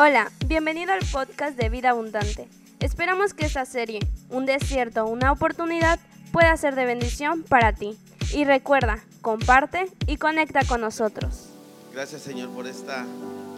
Hola, 0.00 0.30
bienvenido 0.46 0.92
al 0.92 1.04
podcast 1.10 1.56
de 1.56 1.68
Vida 1.70 1.90
Abundante. 1.90 2.46
Esperamos 2.78 3.34
que 3.34 3.46
esta 3.46 3.64
serie, 3.64 3.98
Un 4.30 4.46
desierto, 4.46 5.04
una 5.08 5.32
oportunidad, 5.32 5.98
pueda 6.30 6.56
ser 6.56 6.76
de 6.76 6.84
bendición 6.84 7.42
para 7.42 7.72
ti. 7.72 7.98
Y 8.32 8.44
recuerda, 8.44 9.02
comparte 9.22 9.90
y 10.06 10.16
conecta 10.16 10.64
con 10.64 10.82
nosotros. 10.82 11.48
Gracias 11.92 12.22
Señor 12.22 12.50
por 12.50 12.68
esta 12.68 13.04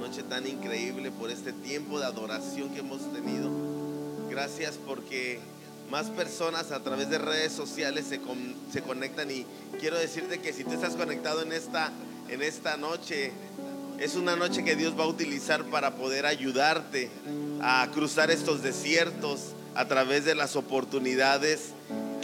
noche 0.00 0.22
tan 0.22 0.46
increíble, 0.46 1.10
por 1.10 1.28
este 1.30 1.52
tiempo 1.52 2.00
de 2.00 2.06
adoración 2.06 2.70
que 2.70 2.78
hemos 2.78 3.12
tenido. 3.12 3.50
Gracias 4.30 4.78
porque 4.86 5.40
más 5.90 6.06
personas 6.06 6.72
a 6.72 6.82
través 6.82 7.10
de 7.10 7.18
redes 7.18 7.52
sociales 7.52 8.06
se, 8.06 8.18
se 8.72 8.80
conectan 8.80 9.30
y 9.30 9.44
quiero 9.78 9.98
decirte 9.98 10.40
que 10.40 10.54
si 10.54 10.64
tú 10.64 10.72
estás 10.72 10.94
conectado 10.94 11.42
en 11.42 11.52
esta, 11.52 11.92
en 12.30 12.40
esta 12.40 12.78
noche, 12.78 13.30
es 14.00 14.14
una 14.14 14.34
noche 14.34 14.64
que 14.64 14.76
Dios 14.76 14.98
va 14.98 15.04
a 15.04 15.08
utilizar 15.08 15.64
para 15.64 15.94
poder 15.94 16.24
ayudarte 16.24 17.10
a 17.60 17.86
cruzar 17.92 18.30
estos 18.30 18.62
desiertos 18.62 19.52
a 19.74 19.88
través 19.88 20.24
de 20.24 20.34
las 20.34 20.56
oportunidades 20.56 21.72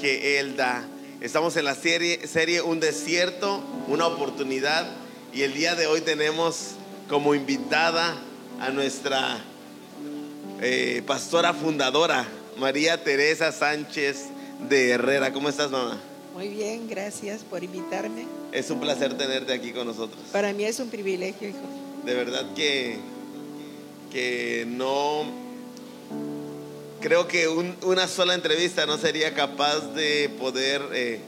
que 0.01 0.41
Él 0.41 0.57
da. 0.57 0.87
Estamos 1.21 1.55
en 1.59 1.67
la 1.67 1.75
serie, 1.75 2.27
serie 2.27 2.63
Un 2.63 2.81
desierto, 2.81 3.63
una 3.89 4.07
oportunidad 4.07 4.87
y 5.35 5.43
el 5.43 5.53
día 5.53 5.75
de 5.75 5.87
hoy 5.87 6.01
tenemos 6.01 6.77
como 7.11 7.35
invitada 7.35 8.17
a 8.59 8.71
nuestra 8.71 9.39
eh, 10.63 11.03
pastora 11.07 11.53
fundadora, 11.53 12.27
María 12.57 13.05
Teresa 13.05 13.53
Sánchez 13.53 14.29
de 14.67 14.93
Herrera. 14.93 15.31
¿Cómo 15.31 15.51
estás, 15.51 15.71
mamá? 15.71 16.01
Muy 16.37 16.49
bien, 16.49 16.87
gracias 16.87 17.41
por 17.43 17.65
invitarme. 17.65 18.27
Es 18.53 18.69
un 18.71 18.79
placer 18.79 19.17
tenerte 19.17 19.55
aquí 19.55 19.73
con 19.73 19.87
nosotros. 19.87 20.21
Para 20.33 20.53
mí 20.53 20.65
es 20.65 20.79
un 20.81 20.91
privilegio, 20.91 21.49
hijo. 21.49 21.59
De 22.05 22.13
verdad 22.15 22.53
que, 22.55 22.99
que 24.13 24.67
no... 24.69 25.25
Creo 27.01 27.27
que 27.27 27.49
un- 27.49 27.75
una 27.85 28.07
sola 28.07 28.35
entrevista 28.35 28.85
no 28.85 28.99
sería 28.99 29.33
capaz 29.33 29.81
de 29.95 30.29
poder 30.39 30.83
eh, 30.93 31.21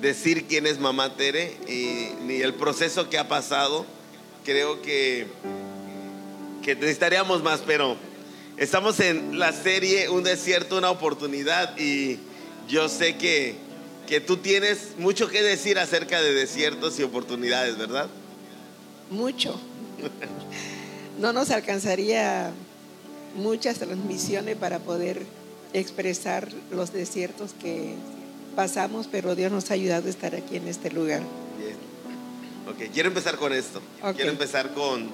decir 0.00 0.46
quién 0.46 0.66
es 0.66 0.78
mamá 0.80 1.14
Tere 1.14 1.52
y 1.68 2.14
ni 2.24 2.36
el 2.40 2.54
proceso 2.54 3.10
que 3.10 3.18
ha 3.18 3.28
pasado. 3.28 3.84
Creo 4.46 4.80
que, 4.80 5.26
que 6.64 6.74
necesitaríamos 6.74 7.42
más, 7.42 7.60
pero 7.66 7.96
estamos 8.56 8.98
en 9.00 9.38
la 9.38 9.52
serie 9.52 10.08
Un 10.08 10.22
desierto, 10.24 10.78
una 10.78 10.90
oportunidad 10.90 11.76
y 11.78 12.18
yo 12.66 12.88
sé 12.88 13.16
que, 13.18 13.56
que 14.08 14.20
tú 14.20 14.38
tienes 14.38 14.94
mucho 14.96 15.28
que 15.28 15.42
decir 15.42 15.78
acerca 15.78 16.22
de 16.22 16.32
desiertos 16.32 16.98
y 16.98 17.02
oportunidades, 17.02 17.76
¿verdad? 17.76 18.08
Mucho. 19.10 19.60
No 21.18 21.32
nos 21.32 21.50
alcanzaría 21.50 22.52
muchas 23.34 23.78
transmisiones 23.78 24.56
para 24.56 24.78
poder 24.78 25.20
expresar 25.72 26.48
los 26.70 26.92
desiertos 26.92 27.52
que 27.60 27.94
pasamos, 28.54 29.08
pero 29.10 29.34
Dios 29.34 29.50
nos 29.50 29.70
ha 29.70 29.74
ayudado 29.74 30.06
a 30.06 30.10
estar 30.10 30.36
aquí 30.36 30.56
en 30.56 30.68
este 30.68 30.90
lugar. 30.90 31.22
Bien. 31.58 31.76
Ok, 32.68 32.92
quiero 32.94 33.08
empezar 33.08 33.36
con 33.36 33.52
esto. 33.52 33.82
Quiero 34.14 34.30
empezar 34.30 34.72
con 34.74 35.08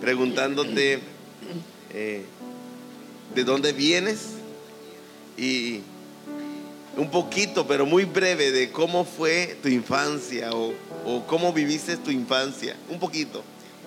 preguntándote 0.00 1.00
eh, 1.94 2.22
de 3.34 3.44
dónde 3.44 3.72
vienes 3.72 4.18
y 5.38 5.80
un 6.96 7.10
poquito, 7.10 7.66
pero 7.66 7.84
muy 7.86 8.04
breve, 8.04 8.52
de 8.52 8.70
cómo 8.70 9.04
fue 9.04 9.56
tu 9.62 9.68
infancia 9.68 10.50
o, 10.52 10.72
o 11.04 11.26
cómo 11.26 11.52
viviste 11.52 11.96
tu 11.96 12.10
infancia. 12.10 12.76
Un 12.90 12.98
poquito. 12.98 13.42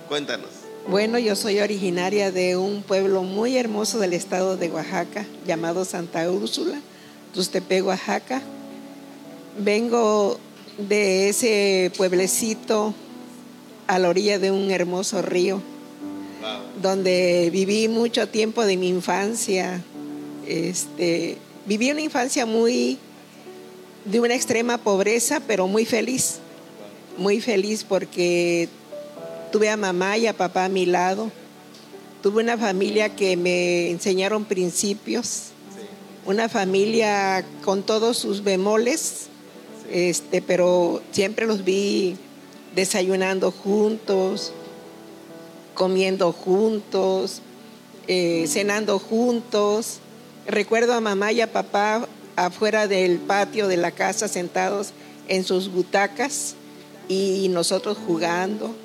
Cuéntanos. 0.07 0.49
Bueno, 0.87 1.19
yo 1.19 1.35
soy 1.35 1.59
originaria 1.59 2.31
de 2.31 2.55
un 2.57 2.81
pueblo 2.83 3.21
muy 3.23 3.57
hermoso 3.57 3.99
del 3.99 4.13
estado 4.13 4.57
de 4.57 4.69
Oaxaca, 4.71 5.25
llamado 5.45 5.85
Santa 5.85 6.29
Úrsula, 6.31 6.79
Tustepec, 7.33 7.85
Oaxaca. 7.85 8.41
Vengo 9.59 10.39
de 10.77 11.29
ese 11.29 11.91
pueblecito 11.97 12.93
a 13.87 13.99
la 13.99 14.09
orilla 14.09 14.39
de 14.39 14.51
un 14.51 14.71
hermoso 14.71 15.21
río, 15.21 15.61
Wow. 16.41 16.81
donde 16.81 17.49
viví 17.51 17.89
mucho 17.89 18.29
tiempo 18.29 18.65
de 18.65 18.77
mi 18.77 18.87
infancia. 18.87 19.83
Este, 20.47 21.37
viví 21.65 21.91
una 21.91 21.99
infancia 21.99 22.45
muy 22.45 22.97
de 24.05 24.19
una 24.19 24.35
extrema 24.35 24.77
pobreza, 24.77 25.41
pero 25.45 25.67
muy 25.67 25.85
feliz. 25.85 26.39
Muy 27.17 27.41
feliz 27.41 27.83
porque 27.83 28.69
tuve 29.51 29.69
a 29.69 29.77
mamá 29.77 30.17
y 30.17 30.27
a 30.27 30.33
papá 30.33 30.65
a 30.65 30.69
mi 30.69 30.85
lado. 30.85 31.31
Tuve 32.21 32.43
una 32.43 32.57
familia 32.57 33.15
que 33.15 33.37
me 33.37 33.89
enseñaron 33.89 34.45
principios, 34.45 35.49
una 36.25 36.49
familia 36.49 37.45
con 37.63 37.83
todos 37.83 38.17
sus 38.17 38.43
bemoles, 38.43 39.27
este, 39.91 40.41
pero 40.41 41.01
siempre 41.11 41.47
los 41.47 41.63
vi 41.63 42.17
desayunando 42.75 43.51
juntos, 43.51 44.51
comiendo 45.73 46.31
juntos, 46.33 47.41
eh, 48.07 48.45
cenando 48.47 48.99
juntos. 48.99 49.99
Recuerdo 50.45 50.93
a 50.93 50.99
mamá 50.99 51.31
y 51.31 51.41
a 51.41 51.51
papá 51.51 52.07
afuera 52.45 52.87
del 52.87 53.17
patio 53.17 53.67
de 53.67 53.77
la 53.77 53.91
casa 53.91 54.27
sentados 54.27 54.91
en 55.27 55.43
sus 55.43 55.71
butacas 55.71 56.55
y 57.07 57.47
nosotros 57.49 57.97
jugando. 58.05 58.75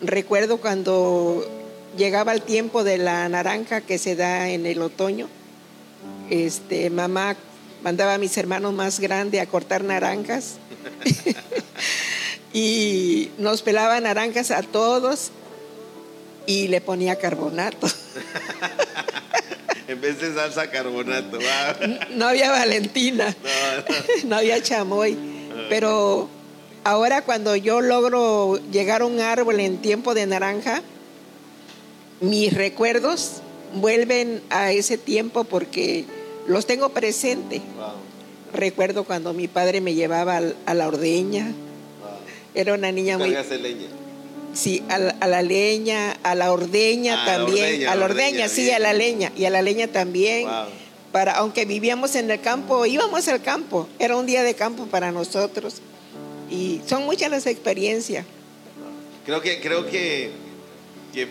Recuerdo 0.00 0.58
cuando 0.58 1.46
llegaba 1.96 2.32
el 2.32 2.42
tiempo 2.42 2.84
de 2.84 2.98
la 2.98 3.28
naranja 3.28 3.80
que 3.80 3.98
se 3.98 4.16
da 4.16 4.48
en 4.48 4.66
el 4.66 4.80
otoño, 4.80 5.28
este, 6.30 6.90
mamá 6.90 7.36
mandaba 7.82 8.14
a 8.14 8.18
mis 8.18 8.36
hermanos 8.36 8.72
más 8.72 9.00
grandes 9.00 9.40
a 9.40 9.46
cortar 9.46 9.84
naranjas 9.84 10.56
y 12.52 13.30
nos 13.38 13.62
pelaba 13.62 14.00
naranjas 14.00 14.50
a 14.50 14.62
todos 14.62 15.30
y 16.46 16.68
le 16.68 16.80
ponía 16.80 17.16
carbonato. 17.16 17.88
En 19.90 20.00
vez 20.00 20.20
de 20.20 20.32
salsa 20.32 20.70
carbonato. 20.70 21.36
No 22.14 22.28
había 22.28 22.52
Valentina, 22.52 23.34
No, 23.42 23.94
no. 24.22 24.28
no 24.28 24.36
había 24.36 24.62
chamoy, 24.62 25.16
pero 25.68 26.28
ahora 26.84 27.22
cuando 27.22 27.56
yo 27.56 27.80
logro 27.80 28.60
llegar 28.70 29.02
a 29.02 29.06
un 29.06 29.18
árbol 29.20 29.58
en 29.58 29.78
tiempo 29.78 30.14
de 30.14 30.26
naranja, 30.26 30.82
mis 32.20 32.52
recuerdos 32.52 33.42
vuelven 33.74 34.40
a 34.50 34.70
ese 34.70 34.96
tiempo 34.96 35.42
porque 35.42 36.04
los 36.46 36.66
tengo 36.66 36.90
presente. 36.90 37.60
Wow. 37.76 37.94
Recuerdo 38.52 39.02
cuando 39.02 39.32
mi 39.32 39.48
padre 39.48 39.80
me 39.80 39.94
llevaba 39.94 40.40
a 40.66 40.74
la 40.74 40.86
ordeña, 40.86 41.46
Wow. 41.46 42.10
era 42.54 42.74
una 42.74 42.92
niña 42.92 43.18
muy... 43.18 43.30
Leña. 43.30 43.88
Sí, 44.52 44.82
a 44.88 44.98
la, 44.98 45.10
a 45.20 45.26
la 45.28 45.42
leña, 45.42 46.12
a 46.22 46.34
la 46.34 46.52
ordeña 46.52 47.22
Ah, 47.22 47.26
la 47.26 47.36
también, 47.36 47.64
ordeña, 47.66 47.92
a 47.92 47.94
la 47.94 48.00
la 48.00 48.04
ordeña, 48.06 48.28
ordeña, 48.28 48.48
sí, 48.48 48.62
bien. 48.62 48.74
a 48.74 48.78
la 48.80 48.92
leña 48.92 49.32
y 49.36 49.44
a 49.44 49.50
la 49.50 49.62
leña 49.62 49.86
también. 49.88 50.46
Wow. 50.48 50.66
Para, 51.12 51.32
aunque 51.32 51.64
vivíamos 51.64 52.14
en 52.14 52.30
el 52.30 52.40
campo, 52.40 52.86
íbamos 52.86 53.26
al 53.28 53.42
campo, 53.42 53.88
era 53.98 54.16
un 54.16 54.26
día 54.26 54.42
de 54.42 54.54
campo 54.54 54.86
para 54.86 55.10
nosotros 55.12 55.76
y 56.50 56.80
son 56.86 57.04
muchas 57.04 57.30
las 57.30 57.46
experiencias. 57.46 58.24
Creo 59.26 59.40
que, 59.40 59.60
creo 59.60 59.86
que, 59.88 60.30
que, 61.12 61.28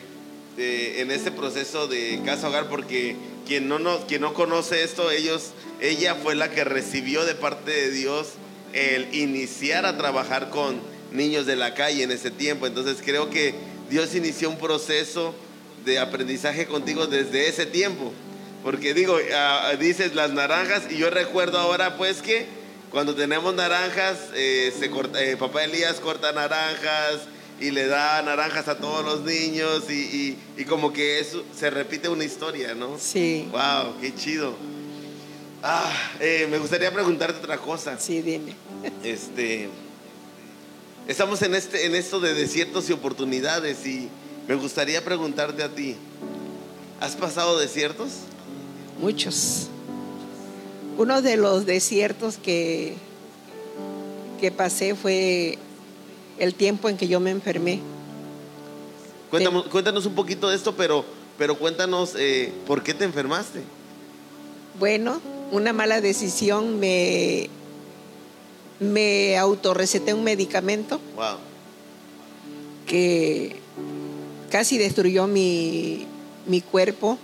eh, 0.58 0.96
en 1.02 1.12
este 1.12 1.32
proceso 1.32 1.88
de 1.88 2.22
casa 2.26 2.50
hogar, 2.50 2.68
porque 2.70 3.16
quien 3.48 3.68
no, 3.68 3.80
no, 3.80 4.06
quien 4.06 4.22
no 4.22 4.34
conoce 4.34 4.84
esto, 4.84 5.12
ellos, 5.12 5.52
ella 5.82 6.16
fue 6.16 6.36
la 6.36 6.52
que 6.52 6.64
recibió 6.64 7.26
de 7.26 7.36
parte 7.36 7.72
de 7.72 7.92
Dios 7.92 8.28
el 8.74 9.14
iniciar 9.16 9.86
a 9.86 9.98
trabajar 9.98 10.50
con 10.50 10.80
niños 11.12 11.46
de 11.46 11.56
la 11.56 11.74
calle 11.74 12.04
en 12.04 12.12
ese 12.12 12.32
tiempo. 12.32 12.68
Entonces 12.68 12.98
creo 13.04 13.30
que 13.30 13.54
Dios 13.90 14.14
inició 14.16 14.50
un 14.50 14.58
proceso 14.58 15.34
de 15.86 16.00
aprendizaje 16.00 16.66
contigo 16.68 17.08
desde 17.08 17.48
ese 17.48 17.66
tiempo. 17.66 18.12
Porque 18.64 18.94
digo, 18.94 19.18
ah, 19.36 19.72
dices 19.80 20.14
las 20.16 20.32
naranjas 20.32 20.84
y 20.90 20.98
yo 20.98 21.10
recuerdo 21.10 21.58
ahora 21.60 21.98
pues 21.98 22.22
que 22.22 22.46
cuando 22.92 23.16
tenemos 23.16 23.54
naranjas, 23.56 24.18
eh, 24.36 24.74
se 24.78 24.90
corta, 24.90 25.24
eh, 25.24 25.38
papá 25.38 25.64
Elías 25.64 26.00
corta 26.00 26.32
naranjas 26.32 27.22
y 27.62 27.72
le 27.72 27.88
da 27.88 28.22
naranjas 28.22 28.68
a 28.68 28.78
todos 28.78 29.06
los 29.06 29.22
niños 29.22 29.84
y, 29.90 29.94
y- 29.94 30.38
y 30.58 30.64
como 30.66 30.92
que 30.92 31.20
eso 31.20 31.44
se 31.58 31.70
repite 31.70 32.10
una 32.10 32.24
historia, 32.24 32.74
¿no? 32.74 32.98
Sí, 33.00 33.48
Wow, 33.52 33.96
qué 34.02 34.14
chido. 34.16 34.56
Ah, 35.62 35.92
eh, 36.20 36.48
me 36.50 36.58
gustaría 36.58 36.92
preguntarte 36.92 37.40
otra 37.40 37.58
cosa. 37.58 37.98
sí, 38.00 38.22
dime. 38.22 38.54
Este, 39.04 39.70
estamos 41.10 41.42
en 41.42 41.56
este, 41.56 41.88
en 41.88 41.96
esto 41.96 42.20
de 42.20 42.36
desiertos 42.36 42.90
y 42.90 42.94
oportunidades 42.94 43.86
y 43.86 44.08
me 44.48 44.56
gustaría 44.56 45.04
preguntarte 45.04 45.64
a 45.64 45.70
ti, 45.70 45.96
¿has 47.02 47.16
pasado 47.16 47.58
desiertos? 47.58 48.10
Muchos. 49.02 49.68
Uno 50.98 51.22
de 51.22 51.36
los 51.36 51.66
desiertos 51.66 52.38
que, 52.38 52.94
que 54.40 54.52
pasé 54.52 54.94
fue 54.96 55.58
el 56.38 56.54
tiempo 56.54 56.90
en 56.90 56.98
que 56.98 57.08
yo 57.08 57.20
me 57.20 57.32
enfermé. 57.32 57.80
Cuéntanos, 59.32 59.66
cuéntanos 59.68 60.06
un 60.06 60.14
poquito 60.14 60.50
de 60.50 60.56
esto, 60.56 60.76
pero 60.76 61.04
pero 61.40 61.58
cuéntanos, 61.58 62.16
eh, 62.18 62.52
¿por 62.68 62.84
qué 62.84 62.94
te 62.94 63.06
enfermaste? 63.06 63.62
Bueno, 64.78 65.22
una 65.52 65.72
mala 65.72 66.02
decisión 66.02 66.82
me, 66.82 67.50
me 68.80 69.38
autorreceté 69.38 70.14
un 70.14 70.24
medicamento 70.24 71.00
Wow. 71.16 71.38
que 72.86 73.56
casi 74.50 74.78
destruyó 74.78 75.28
mi, 75.28 76.06
mi 76.48 76.62
cuerpo. 76.62 77.18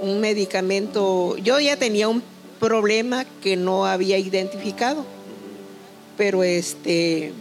Wow. 0.00 0.10
Un 0.10 0.20
medicamento, 0.20 1.36
yo 1.38 1.58
ya 1.60 1.76
tenía 1.76 2.08
un 2.08 2.22
problema 2.60 3.24
que 3.42 3.56
no 3.56 3.86
había 3.86 4.18
identificado, 4.18 5.04
pero 6.16 6.42
este, 6.42 7.32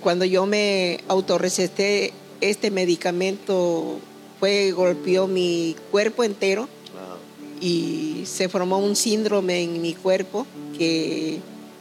cuando 0.00 0.24
yo 0.24 0.46
me 0.46 1.00
autorreceté 1.08 2.12
este 2.40 2.70
medicamento, 2.70 3.98
fue, 4.38 4.70
golpeó 4.72 5.26
mi 5.26 5.76
cuerpo 5.90 6.24
entero 6.24 6.62
Wow. 6.92 7.18
y 7.60 8.22
se 8.26 8.48
formó 8.48 8.78
un 8.78 8.96
síndrome 8.96 9.62
en 9.62 9.82
mi 9.82 9.92
cuerpo 9.94 10.46
que 10.78 11.38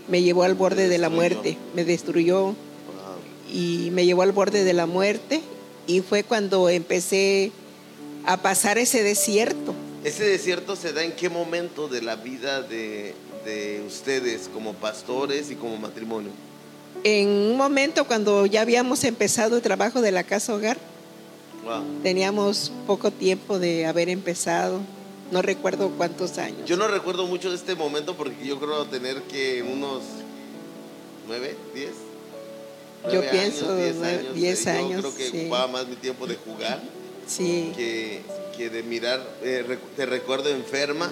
me 0.09 0.21
llevó 0.21 0.43
al 0.43 0.55
borde 0.55 0.87
de 0.89 0.97
la 0.97 1.09
muerte, 1.09 1.57
me 1.75 1.85
destruyó 1.85 2.55
y 3.51 3.89
me 3.91 4.05
llevó 4.05 4.21
al 4.23 4.31
borde 4.31 4.63
de 4.63 4.73
la 4.73 4.85
muerte 4.85 5.41
y 5.87 6.01
fue 6.01 6.23
cuando 6.23 6.69
empecé 6.69 7.51
a 8.25 8.37
pasar 8.37 8.77
ese 8.77 9.03
desierto. 9.03 9.73
¿Ese 10.03 10.23
desierto 10.23 10.75
se 10.75 10.93
da 10.93 11.03
en 11.03 11.11
qué 11.13 11.29
momento 11.29 11.87
de 11.87 12.01
la 12.01 12.15
vida 12.15 12.61
de, 12.61 13.13
de 13.45 13.83
ustedes 13.85 14.49
como 14.53 14.73
pastores 14.73 15.51
y 15.51 15.55
como 15.55 15.77
matrimonio? 15.77 16.31
En 17.03 17.27
un 17.29 17.57
momento 17.57 18.05
cuando 18.05 18.45
ya 18.45 18.61
habíamos 18.61 19.03
empezado 19.03 19.55
el 19.57 19.61
trabajo 19.61 20.01
de 20.01 20.11
la 20.11 20.23
casa 20.23 20.53
hogar, 20.53 20.77
Wow. 21.63 21.83
teníamos 22.03 22.71
poco 22.87 23.11
tiempo 23.11 23.59
de 23.59 23.85
haber 23.85 24.07
empezado, 24.09 24.79
no 25.31 25.41
recuerdo 25.41 25.89
cuántos 25.97 26.37
años. 26.37 26.59
Yo 26.65 26.77
no 26.77 26.87
recuerdo 26.87 27.25
mucho 27.27 27.49
de 27.49 27.55
este 27.55 27.75
momento 27.75 28.15
porque 28.15 28.45
yo 28.45 28.59
creo 28.59 28.85
tener 28.85 29.21
que 29.23 29.61
unos 29.63 30.01
nueve, 31.27 31.55
diez. 31.73 31.91
Yo 33.13 33.21
pienso 33.29 33.71
años, 33.71 33.95
nueve, 33.97 34.25
diez 34.33 34.65
Eh, 34.65 34.71
años, 34.71 34.91
Yo 35.03 35.09
creo 35.11 35.15
que 35.15 35.29
sí. 35.29 35.41
ocupaba 35.41 35.67
más 35.67 35.87
mi 35.87 35.95
tiempo 35.95 36.27
de 36.27 36.35
jugar 36.35 36.81
sí, 37.27 37.71
que, 37.75 38.21
que 38.57 38.69
de 38.69 38.83
mirar. 38.83 39.25
Eh, 39.41 39.77
te 39.95 40.05
recuerdo 40.05 40.49
enferma, 40.49 41.09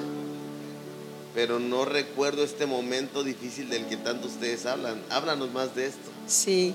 pero 1.33 1.59
no 1.59 1.85
recuerdo 1.85 2.43
este 2.43 2.65
momento 2.65 3.23
difícil 3.23 3.69
del 3.69 3.85
que 3.85 3.95
tanto 3.97 4.27
ustedes 4.27 4.65
hablan. 4.65 5.01
Háblanos 5.09 5.51
más 5.51 5.75
de 5.75 5.85
esto. 5.87 6.09
sí. 6.27 6.73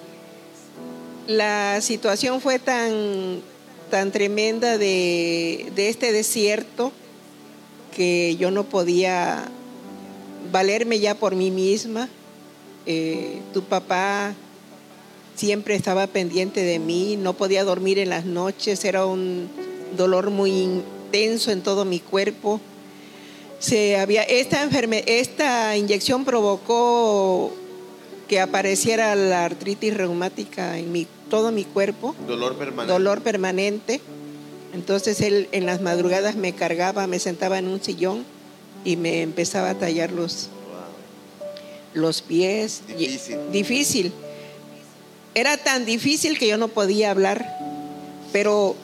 La 1.29 1.81
situación 1.81 2.41
fue 2.41 2.59
tan, 2.59 3.41
tan 3.93 4.11
tremenda 4.11 4.77
de, 4.77 5.71
de 5.77 5.89
este 5.89 6.11
desierto 6.11 6.91
que 7.95 8.37
yo 8.37 8.51
no 8.51 8.65
podía 8.65 9.45
valerme 10.51 10.99
ya 10.99 11.15
por 11.15 11.35
mí 11.37 11.51
misma. 11.51 12.09
Eh, 12.87 13.39
tu 13.55 13.63
papá 13.63 14.35
siempre 15.37 15.75
estaba 15.75 16.07
pendiente 16.07 16.63
de 16.63 16.79
mí, 16.79 17.17
no 17.17 17.35
podía 17.35 17.65
dormir 17.65 17.99
en 17.99 18.11
las 18.11 18.25
noches, 18.25 18.85
era 18.85 19.07
un 19.07 19.49
dolor 19.97 20.31
muy 20.31 20.51
intenso 20.51 21.51
en 21.51 21.63
todo 21.63 21.85
mi 21.85 22.01
cuerpo. 22.01 22.61
Se 23.59 23.97
había, 23.97 24.23
esta, 24.25 24.63
enferme, 24.63 25.05
esta 25.07 25.77
inyección 25.77 26.25
provocó 26.25 27.53
que 28.29 28.41
apareciera 28.41 29.15
la 29.15 29.45
artritis 29.45 29.95
reumática 29.95 30.79
en 30.79 30.91
mi, 30.91 31.07
todo 31.31 31.53
mi 31.53 31.65
cuerpo, 31.65 32.15
Dolor 32.27 32.57
permanente. 32.57 32.93
dolor 32.93 33.21
permanente. 33.23 34.01
Entonces 34.73 35.21
él 35.21 35.49
en 35.53 35.67
las 35.67 35.81
madrugadas 35.81 36.35
me 36.37 36.55
cargaba, 36.55 37.07
me 37.07 37.19
sentaba 37.19 37.59
en 37.59 37.69
un 37.69 37.83
sillón 37.83 38.25
y 38.85 38.97
me 38.97 39.23
empezaba 39.23 39.71
a 39.71 39.75
tallar 39.79 40.13
los, 40.13 40.49
los 41.95 42.23
pies. 42.23 42.83
Y- 42.89 43.07
Difícil. 43.09 43.39
difícil. 43.53 44.13
Era 45.35 45.57
tan 45.57 45.85
difícil 45.85 46.39
que 46.39 46.49
yo 46.49 46.57
no 46.59 46.69
podía 46.69 47.11
hablar, 47.11 47.47
pero 48.33 48.77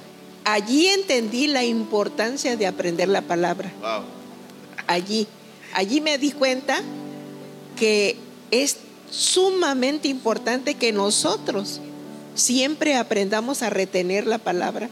allí 0.44 0.86
entendí 0.88 1.46
la 1.46 1.64
importancia 1.64 2.56
de 2.56 2.66
aprender 2.66 3.08
la 3.08 3.22
palabra. 3.22 3.72
Wow. 3.80 4.04
Allí, 4.86 5.26
allí 5.74 6.00
me 6.00 6.16
di 6.18 6.32
cuenta 6.32 6.80
que 7.76 8.16
es 8.50 8.78
sumamente 9.10 10.08
importante 10.08 10.74
que 10.74 10.92
nosotros 10.92 11.80
siempre 12.34 12.94
aprendamos 12.96 13.62
a 13.62 13.70
retener 13.70 14.26
la 14.26 14.38
palabra 14.38 14.88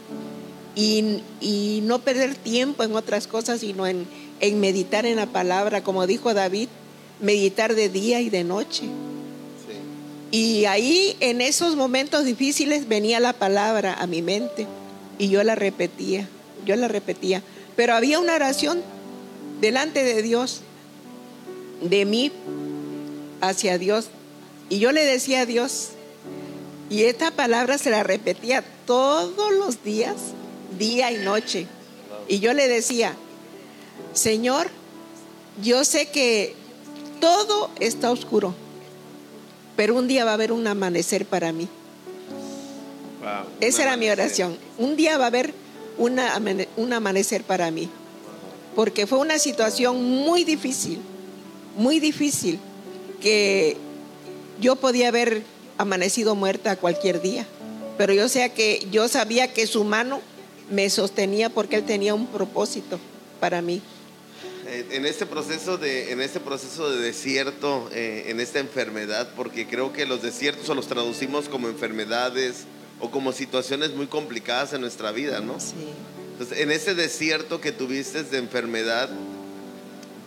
y, 0.77 1.21
y 1.41 1.81
no 1.83 1.97
perder 1.99 2.35
tiempo 2.35 2.83
en 2.83 2.95
otras 2.95 3.25
cosas, 3.25 3.61
sino 3.61 3.87
en, 3.87 4.05
en 4.39 4.59
meditar 4.59 5.07
en 5.07 5.15
la 5.15 5.25
palabra, 5.25 5.83
como 5.83 6.05
dijo 6.05 6.35
David, 6.35 6.69
meditar 7.19 7.73
de 7.73 7.89
día 7.89 8.21
y 8.21 8.29
de 8.29 8.43
noche. 8.43 8.83
Sí. 8.83 10.37
Y 10.37 10.65
ahí, 10.65 11.17
en 11.19 11.41
esos 11.41 11.75
momentos 11.75 12.25
difíciles, 12.25 12.87
venía 12.87 13.19
la 13.19 13.33
palabra 13.33 13.95
a 13.95 14.05
mi 14.05 14.21
mente 14.21 14.67
y 15.17 15.29
yo 15.29 15.43
la 15.43 15.55
repetía, 15.55 16.29
yo 16.63 16.75
la 16.75 16.87
repetía. 16.87 17.41
Pero 17.75 17.95
había 17.95 18.19
una 18.19 18.35
oración 18.35 18.83
delante 19.59 20.03
de 20.03 20.21
Dios, 20.21 20.61
de 21.81 22.05
mí 22.05 22.31
hacia 23.41 23.79
Dios. 23.79 24.09
Y 24.69 24.77
yo 24.77 24.91
le 24.91 25.03
decía 25.05 25.41
a 25.41 25.45
Dios, 25.47 25.89
y 26.91 27.03
esta 27.03 27.31
palabra 27.31 27.79
se 27.79 27.89
la 27.89 28.03
repetía 28.03 28.63
todos 28.85 29.51
los 29.53 29.83
días, 29.83 30.15
día 30.77 31.11
y 31.11 31.17
noche. 31.17 31.67
Y 32.27 32.39
yo 32.39 32.53
le 32.53 32.67
decía, 32.67 33.13
Señor, 34.13 34.69
yo 35.61 35.83
sé 35.85 36.09
que 36.09 36.55
todo 37.19 37.69
está 37.79 38.11
oscuro, 38.11 38.53
pero 39.75 39.95
un 39.95 40.07
día 40.07 40.25
va 40.25 40.31
a 40.31 40.35
haber 40.35 40.51
un 40.51 40.67
amanecer 40.67 41.25
para 41.25 41.51
mí. 41.51 41.67
Wow. 43.21 43.45
Esa 43.59 43.83
era 43.83 43.97
mi 43.97 44.09
oración. 44.09 44.57
Un 44.77 44.95
día 44.95 45.17
va 45.17 45.25
a 45.25 45.27
haber 45.27 45.53
una 45.97 46.39
un 46.75 46.93
amanecer 46.93 47.43
para 47.43 47.71
mí. 47.71 47.89
Porque 48.75 49.07
fue 49.07 49.17
una 49.17 49.39
situación 49.39 50.03
muy 50.03 50.43
difícil, 50.43 50.99
muy 51.75 51.99
difícil, 51.99 52.59
que 53.21 53.75
yo 54.61 54.75
podía 54.75 55.07
haber 55.07 55.41
amanecido 55.79 56.35
muerta 56.35 56.75
cualquier 56.75 57.21
día. 57.21 57.47
Pero 57.97 58.13
yo, 58.13 58.29
sea 58.29 58.53
que, 58.53 58.85
yo 58.91 59.07
sabía 59.07 59.51
que 59.51 59.65
su 59.65 59.83
mano 59.83 60.21
me 60.69 60.89
sostenía 60.89 61.49
porque 61.49 61.77
él 61.77 61.83
tenía 61.85 62.13
un 62.13 62.27
propósito 62.27 62.99
para 63.39 63.61
mí. 63.61 63.81
Eh, 64.67 64.85
En 64.91 65.05
este 65.05 65.25
proceso 65.25 65.77
de, 65.77 66.11
en 66.11 66.21
este 66.21 66.39
proceso 66.39 66.89
de 66.91 66.97
desierto, 67.01 67.89
eh, 67.93 68.25
en 68.27 68.39
esta 68.39 68.59
enfermedad, 68.59 69.29
porque 69.35 69.65
creo 69.67 69.93
que 69.93 70.05
los 70.05 70.21
desiertos 70.21 70.67
o 70.69 70.75
los 70.75 70.87
traducimos 70.87 71.47
como 71.47 71.67
enfermedades 71.69 72.65
o 72.99 73.09
como 73.11 73.31
situaciones 73.31 73.91
muy 73.93 74.07
complicadas 74.07 74.73
en 74.73 74.81
nuestra 74.81 75.11
vida, 75.11 75.39
¿no? 75.39 75.59
Sí. 75.59 75.73
Entonces, 76.33 76.59
en 76.59 76.71
ese 76.71 76.95
desierto 76.95 77.61
que 77.61 77.71
tuviste 77.71 78.23
de 78.23 78.37
enfermedad, 78.37 79.09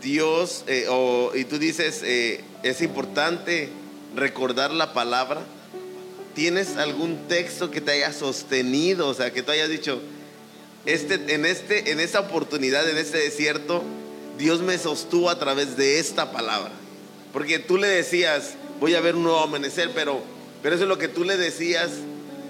Dios, 0.02 0.64
eh, 0.66 0.86
o- 0.88 1.32
y 1.34 1.44
tú 1.44 1.58
dices, 1.58 2.00
eh, 2.02 2.42
es 2.62 2.80
importante 2.80 3.68
recordar 4.16 4.70
la 4.70 4.92
palabra. 4.94 5.42
¿Tienes 6.34 6.76
algún 6.76 7.28
texto 7.28 7.70
que 7.70 7.80
te 7.80 7.90
haya 7.92 8.12
sostenido? 8.12 9.08
O 9.08 9.14
sea, 9.14 9.30
que 9.32 9.42
tú 9.42 9.50
hayas 9.52 9.68
dicho, 9.68 10.00
este, 10.86 11.34
en, 11.34 11.44
este, 11.46 11.90
en 11.92 12.00
esta 12.00 12.20
oportunidad, 12.20 12.88
en 12.88 12.96
este 12.96 13.18
desierto, 13.18 13.82
Dios 14.38 14.60
me 14.62 14.78
sostuvo 14.78 15.28
a 15.30 15.38
través 15.38 15.76
de 15.76 15.98
esta 15.98 16.32
palabra. 16.32 16.72
Porque 17.32 17.58
tú 17.58 17.76
le 17.76 17.86
decías, 17.88 18.54
voy 18.80 18.94
a 18.94 19.00
ver 19.00 19.14
un 19.16 19.22
nuevo 19.24 19.38
amanecer, 19.40 19.90
pero, 19.94 20.20
pero 20.62 20.74
eso 20.74 20.84
es 20.84 20.88
lo 20.88 20.98
que 20.98 21.08
tú 21.08 21.24
le 21.24 21.36
decías 21.36 21.90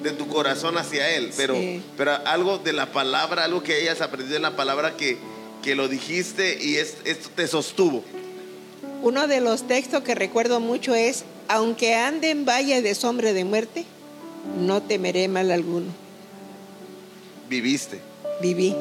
de 0.03 0.13
tu 0.13 0.29
corazón 0.29 0.79
hacia 0.79 1.11
Él. 1.11 1.31
Pero, 1.37 1.55
Sí. 1.55 1.83
pero 1.97 2.13
algo 2.27 2.59
de 2.59 2.73
la 2.73 2.87
palabra, 2.93 3.45
algo 3.45 3.63
que 3.63 3.75
hayas 3.75 4.01
aprendido 4.01 4.37
en 4.37 4.43
la 4.43 4.57
palabra 4.57 4.97
que, 4.97 5.19
que 5.63 5.75
lo 5.75 5.89
dijiste 5.89 6.59
y 6.63 6.77
es- 6.77 6.95
esto 7.05 7.29
te 7.35 7.47
sostuvo. 7.47 8.03
Uno 9.03 9.27
de 9.27 9.41
los 9.41 9.67
textos 9.67 10.03
que 10.03 10.15
recuerdo 10.15 10.61
mucho 10.61 10.95
es, 10.95 11.25
aunque 11.49 11.95
ande 11.95 12.31
en 12.31 12.45
valle 12.47 12.81
de 12.81 12.95
sombra 12.95 13.33
de 13.33 13.45
muerte, 13.45 13.85
no 14.59 14.83
temeré 14.83 15.29
mal 15.29 15.51
alguno. 15.51 15.93
Viviste. 17.49 18.01
Viví. 18.41 18.75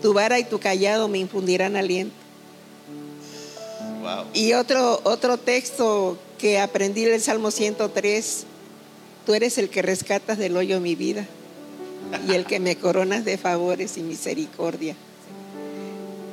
Tu 0.00 0.12
vara 0.12 0.38
y 0.38 0.44
tu 0.44 0.58
callado 0.58 1.08
me 1.08 1.18
infundirán 1.18 1.76
aliento. 1.76 2.14
Wow. 4.02 4.26
Y 4.34 4.52
otro, 4.54 5.00
otro 5.04 5.38
texto 5.38 6.18
que 6.38 6.58
aprendí 6.58 7.04
del 7.04 7.20
Salmo 7.20 7.50
103, 7.50 8.44
tú 9.24 9.34
eres 9.34 9.58
el 9.58 9.68
que 9.68 9.82
rescatas 9.82 10.38
del 10.38 10.56
hoyo 10.56 10.80
mi 10.80 10.96
vida 10.96 11.26
y 12.28 12.32
el 12.34 12.44
que 12.44 12.60
me 12.60 12.76
coronas 12.76 13.24
de 13.24 13.38
favores 13.38 13.96
y 13.96 14.02
misericordia. 14.02 14.96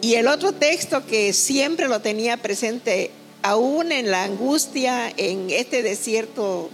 Y 0.01 0.15
el 0.15 0.27
otro 0.27 0.53
texto 0.53 1.05
que 1.05 1.33
siempre 1.33 1.87
lo 1.87 2.01
tenía 2.01 2.37
presente, 2.37 3.11
aún 3.41 3.91
en 3.91 4.11
la 4.11 4.23
angustia, 4.23 5.11
en 5.17 5.49
este 5.49 5.83
desierto 5.83 6.69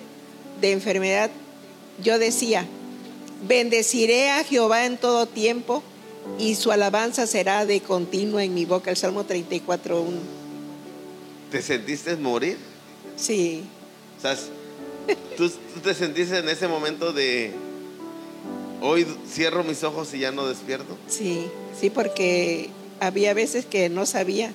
de 0.61 0.71
enfermedad, 0.71 1.29
yo 2.03 2.19
decía, 2.19 2.65
bendeciré 3.47 4.31
a 4.31 4.43
Jehová 4.43 4.85
en 4.85 4.97
todo 4.97 5.25
tiempo 5.25 5.83
y 6.39 6.55
su 6.55 6.71
alabanza 6.71 7.27
será 7.27 7.65
de 7.65 7.81
continuo 7.81 8.39
en 8.39 8.53
mi 8.53 8.65
boca, 8.65 8.89
el 8.91 8.97
Salmo 8.97 9.25
34.1. 9.25 10.03
¿Te 11.51 11.61
sentiste 11.61 12.15
morir? 12.15 12.57
Sí, 13.15 13.63
O 14.17 14.21
sea, 14.21 14.35
¿tú, 15.37 15.49
tú 15.49 15.79
te 15.81 15.93
sentiste 15.93 16.37
en 16.39 16.49
ese 16.49 16.67
momento 16.67 17.13
de 17.13 17.51
hoy 18.81 19.05
cierro 19.31 19.63
mis 19.63 19.83
ojos 19.83 20.13
y 20.13 20.19
ya 20.19 20.31
no 20.31 20.47
despierto? 20.47 20.97
sí, 21.07 21.45
sí, 21.79 21.89
porque 21.89 22.69
había 22.99 23.33
veces 23.33 23.65
que 23.65 23.89
no 23.89 24.05
sabía, 24.05 24.51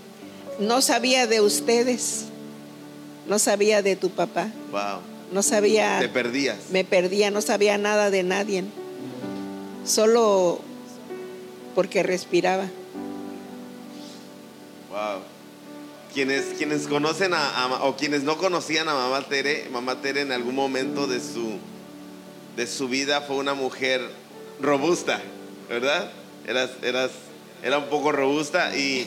no 0.59 0.83
sabía 0.83 1.27
de 1.27 1.41
ustedes, 1.41 2.25
no 3.29 3.39
sabía 3.39 3.83
de 3.83 3.97
tu 3.97 4.11
papá, 4.11 4.51
Wow. 4.73 5.01
No 5.33 5.43
sabía, 5.43 5.99
Te 6.01 6.09
perdías. 6.09 6.57
me 6.71 6.85
perdía, 6.85 7.31
no 7.31 7.41
sabía 7.41 7.79
nada 7.79 8.11
de 8.11 8.23
nadie, 8.23 8.65
solo 9.85 10.61
porque 11.75 12.03
respiraba. 12.03 12.65
Wow. 14.91 15.21
Quienes, 16.13 16.47
quienes 16.59 16.89
conocen 16.89 17.33
a, 17.35 17.63
a- 17.65 17.85
o 17.85 17.97
quienes 17.97 18.25
no 18.25 18.37
conocían 18.37 18.89
a 18.89 18.95
mamá 18.95 19.23
Tere, 19.29 19.69
mamá 19.71 20.01
Tere 20.01 20.23
en 20.23 20.33
algún 20.33 20.57
momento 20.57 21.07
de 21.07 21.21
su, 21.21 21.59
de 22.57 22.67
su 22.67 22.89
vida 22.89 23.21
fue 23.21 23.37
una 23.37 23.55
mujer 23.55 24.01
robusta, 24.61 25.21
¿verdad? 25.69 26.11
Eras, 26.49 26.71
eras, 26.83 27.11
era 27.63 27.79
un 27.79 27.85
poco 27.89 28.11
robusta 28.11 28.77
y 28.77 29.07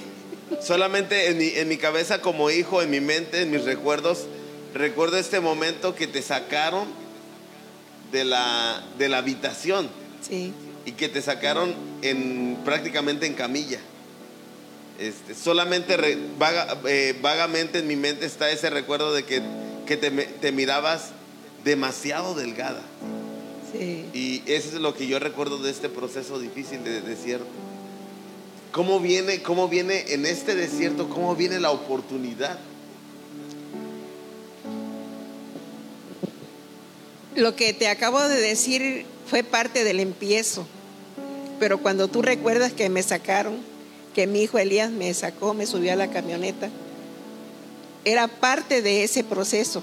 solamente 0.61 1.27
en 1.29 1.37
mi, 1.37 1.47
en 1.49 1.67
mi 1.67 1.75
cabeza 1.77 2.21
como 2.21 2.49
hijo, 2.49 2.81
en 2.81 2.89
mi 2.89 3.01
mente, 3.01 3.41
en 3.41 3.51
mis 3.51 3.65
recuerdos, 3.65 4.25
recuerdo 4.73 5.17
este 5.17 5.39
momento 5.39 5.95
que 5.95 6.07
te 6.07 6.21
sacaron 6.21 6.87
de 8.11 8.23
la, 8.25 8.83
de 8.97 9.09
la 9.09 9.17
habitación 9.19 9.89
Sí, 10.27 10.53
y 10.85 10.91
que 10.93 11.09
te 11.09 11.21
sacaron 11.21 11.73
en 12.01 12.57
prácticamente 12.63 13.25
en 13.25 13.33
camilla. 13.33 13.79
Este, 14.99 15.33
solamente 15.35 15.97
re- 15.97 16.17
vaga- 16.37 16.77
eh, 16.87 17.17
vagamente 17.21 17.79
en 17.79 17.87
mi 17.87 17.95
mente 17.95 18.25
está 18.25 18.49
ese 18.51 18.69
recuerdo 18.69 19.13
de 19.13 19.25
que, 19.25 19.41
que 19.85 19.97
te, 19.97 20.51
mirabas 20.51 21.09
demasiado 21.65 22.35
delgada. 22.35 22.81
sí. 23.71 24.05
Y 24.13 24.43
eso 24.45 24.69
es 24.69 24.73
lo 24.75 24.93
que 24.93 25.07
yo 25.07 25.19
recuerdo 25.19 25.57
de 25.57 25.71
este 25.71 25.89
proceso 25.89 26.39
difícil 26.39 26.83
de 26.83 27.01
desierto. 27.01 27.47
¿Cómo 28.71 28.99
viene, 28.99 29.41
cómo 29.41 29.67
viene 29.67 30.13
en 30.13 30.25
este 30.25 30.55
desierto, 30.55 31.09
cómo 31.09 31.35
viene 31.35 31.59
la 31.59 31.71
oportunidad? 31.71 32.57
Lo 37.35 37.55
que 37.55 37.73
te 37.73 37.87
acabo 37.87 38.21
de 38.21 38.39
decir 38.39 39.05
fue 39.27 39.43
parte 39.43 39.83
del 39.83 39.99
empiezo, 39.99 40.65
pero 41.59 41.79
cuando 41.79 42.07
tú 42.07 42.21
recuerdas 42.21 42.73
que 42.73 42.89
me 42.89 43.01
sacaron, 43.01 43.57
que 44.13 44.27
mi 44.27 44.43
hijo 44.43 44.59
Elías 44.59 44.91
me 44.91 45.11
sacó, 45.13 45.53
me 45.53 45.65
subió 45.65 45.93
a 45.93 45.95
la 45.95 46.09
camioneta, 46.11 46.69
era 48.05 48.27
parte 48.27 48.81
de 48.81 49.03
ese 49.03 49.23
proceso. 49.23 49.81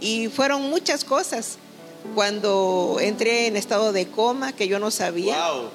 Y 0.00 0.28
fueron 0.28 0.62
muchas 0.70 1.04
cosas. 1.04 1.58
Cuando 2.16 2.96
entré 3.00 3.46
en 3.46 3.56
estado 3.56 3.92
de 3.92 4.08
coma, 4.08 4.52
que 4.52 4.66
yo 4.66 4.80
no 4.80 4.90
sabía, 4.90 5.36
Wow. 5.52 5.68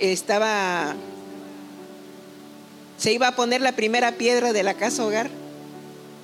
estaba, 0.00 0.96
se 2.98 3.12
iba 3.12 3.28
a 3.28 3.36
poner 3.36 3.60
la 3.60 3.72
primera 3.72 4.12
piedra 4.12 4.52
de 4.52 4.64
la 4.64 4.74
casa 4.74 5.04
hogar. 5.04 5.30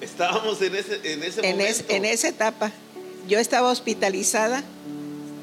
Estábamos 0.01 0.61
en 0.63 0.75
ese, 0.75 1.13
en 1.13 1.23
ese 1.23 1.41
en, 1.49 1.61
es- 1.61 1.77
momento. 1.83 1.93
en 1.95 2.05
esa 2.07 2.29
etapa. 2.29 2.73
Yo 3.29 3.39
estaba 3.39 3.71
hospitalizada 3.71 4.63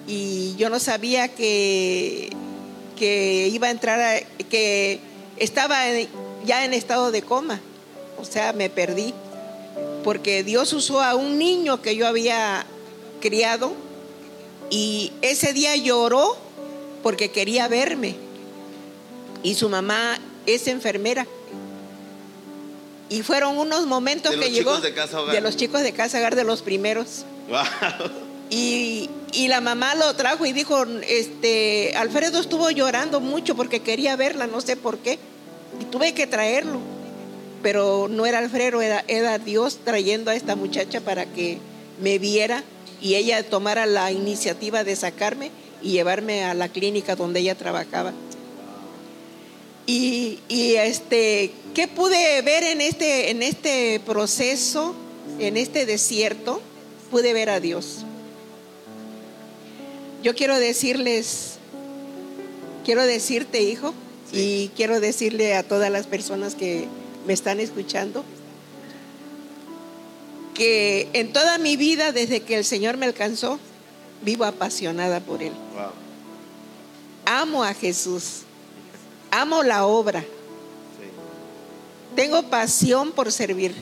y 0.07 0.55
yo 0.57 0.69
no 0.69 0.79
sabía 0.79 1.27
que, 1.29 2.29
que 2.97 3.47
iba 3.53 3.67
a 3.67 3.71
entrar, 3.71 3.99
a- 4.01 4.19
que 4.49 4.99
estaba 5.37 5.77
ya 6.45 6.65
en 6.65 6.73
estado 6.73 7.11
de 7.11 7.21
coma. 7.21 7.59
O 8.19 8.25
sea, 8.25 8.53
me 8.53 8.69
perdí. 8.69 9.13
Porque 10.03 10.43
Dios 10.43 10.71
usó 10.73 11.01
a 11.01 11.15
un 11.15 11.37
niño 11.37 11.81
que 11.81 11.95
yo 11.95 12.07
había 12.07 12.65
criado 13.21 13.73
y 14.69 15.11
ese 15.21 15.51
día 15.53 15.75
lloró 15.75 16.37
porque 17.03 17.29
quería 17.31 17.67
verme. 17.67 18.15
Y 19.43 19.55
su 19.55 19.69
mamá 19.69 20.17
es 20.45 20.67
enfermera. 20.67 21.27
Y 23.09 23.21
fueron 23.21 23.57
unos 23.57 23.85
momentos 23.85 24.31
De 24.31 24.37
que 24.39 24.45
los 24.45 24.53
llegó 24.53 24.71
chicos 24.71 24.83
de 24.83 24.93
Casa 24.93 25.21
Hogar. 25.21 25.35
de 25.35 25.41
los 25.41 25.55
chicos 25.57 25.81
de 25.81 25.91
casa 25.91 26.17
hogar 26.17 26.35
de 26.35 26.43
los 26.43 26.61
primeros. 26.63 27.25
Y, 28.49 29.09
y 29.33 29.47
la 29.47 29.59
mamá 29.59 29.95
lo 29.95 30.13
trajo 30.15 30.45
y 30.45 30.53
dijo, 30.53 30.85
este, 31.07 31.93
Alfredo 31.97 32.39
estuvo 32.39 32.69
llorando 32.69 33.19
mucho 33.19 33.55
porque 33.55 33.81
quería 33.81 34.15
verla, 34.15 34.47
no 34.47 34.61
sé 34.61 34.77
por 34.77 34.99
qué. 34.99 35.17
Y 35.79 35.85
tuve 35.85 36.13
que 36.13 36.27
traerlo. 36.27 36.79
Pero 37.63 38.07
no 38.09 38.25
era 38.25 38.39
Alfredo, 38.39 38.81
era, 38.81 39.03
era 39.07 39.39
Dios 39.39 39.79
trayendo 39.83 40.29
a 40.29 40.35
esta 40.35 40.55
muchacha 40.55 41.01
para 41.01 41.25
que 41.25 41.57
me 41.99 42.19
viera 42.19 42.63
y 43.01 43.15
ella 43.15 43.43
tomara 43.43 43.85
la 43.85 44.11
iniciativa 44.11 44.83
de 44.83 44.95
sacarme 44.95 45.51
y 45.81 45.91
llevarme 45.91 46.43
a 46.43 46.53
la 46.53 46.69
clínica 46.69 47.15
donde 47.15 47.39
ella 47.39 47.55
trabajaba. 47.55 48.13
Y, 49.87 50.39
y, 50.47 50.75
este, 50.75 51.51
¿qué 51.73 51.87
pude 51.87 52.41
ver 52.41 52.63
en 52.63 52.81
este, 52.81 53.29
en 53.29 53.43
este 53.43 53.99
proceso, 54.05 54.95
en 55.39 55.57
este 55.57 55.85
desierto? 55.85 56.61
Pude 57.11 57.33
ver 57.33 57.49
a 57.49 57.59
Dios. 57.59 57.99
Yo 60.23 60.33
quiero 60.35 60.57
decirles, 60.57 61.57
quiero 62.83 63.03
decirte, 63.03 63.61
hijo, 63.61 63.93
y 64.31 64.69
quiero 64.75 64.99
decirle 64.99 65.55
a 65.55 65.63
todas 65.63 65.91
las 65.91 66.07
personas 66.07 66.55
que 66.55 66.87
me 67.27 67.33
están 67.33 67.59
escuchando, 67.59 68.23
que 70.55 71.09
en 71.13 71.31
toda 71.31 71.57
mi 71.57 71.75
vida, 71.77 72.11
desde 72.11 72.41
que 72.41 72.57
el 72.57 72.65
Señor 72.65 72.97
me 72.97 73.05
alcanzó, 73.05 73.59
vivo 74.23 74.45
apasionada 74.45 75.19
por 75.19 75.43
Él. 75.43 75.51
Wow. 75.73 75.91
Amo 77.25 77.63
a 77.63 77.73
Jesús, 77.73 78.41
amo 79.31 79.63
la 79.63 79.85
obra, 79.85 80.21
Sí. 80.21 80.27
tengo 82.15 82.43
pasión 82.43 83.11
por 83.11 83.31
servir. 83.31 83.75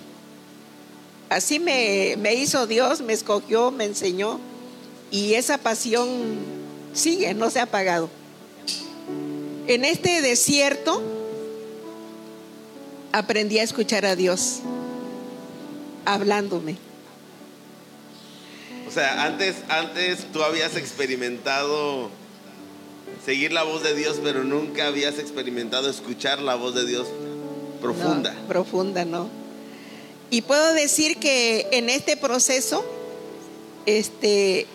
Así 1.34 1.60
me, 1.60 2.16
me 2.20 2.36
hizo 2.36 2.68
Dios, 2.68 3.02
me 3.02 3.14
escogió, 3.14 3.72
me 3.72 3.86
enseñó 3.86 4.40
y 5.10 5.34
esa 5.34 5.58
pasión 5.58 6.08
sigue, 6.94 7.34
no 7.34 7.50
se 7.50 7.60
ha 7.60 7.64
apagado. 7.64 8.10
En 9.66 9.84
este 9.84 10.22
desierto 10.22 11.02
aprendí 13.12 13.58
a 13.58 13.64
escuchar 13.64 14.06
a 14.06 14.16
Dios 14.16 14.60
hablándome. 16.06 16.78
O 18.88 18.92
sea, 18.92 19.24
antes, 19.24 19.56
antes 19.70 20.32
tú 20.32 20.44
habías 20.44 20.76
experimentado 20.76 22.12
seguir 23.26 23.54
la 23.54 23.64
voz 23.64 23.82
de 23.82 23.96
Dios, 23.96 24.20
pero 24.24 24.44
nunca 24.44 24.86
habías 24.86 25.18
experimentado 25.18 25.90
escuchar 25.90 26.44
la 26.44 26.54
voz 26.54 26.76
de 26.76 26.86
Dios 26.86 27.08
profunda. 27.82 28.34
No, 28.34 28.48
profunda, 28.48 29.04
no. 29.04 29.43
Y 30.34 30.42
puedo 30.42 30.74
decir 30.74 31.18
que 31.18 31.68
en 31.74 31.92
este 31.92 32.18
proceso, 32.18 32.84
este, 33.86 34.66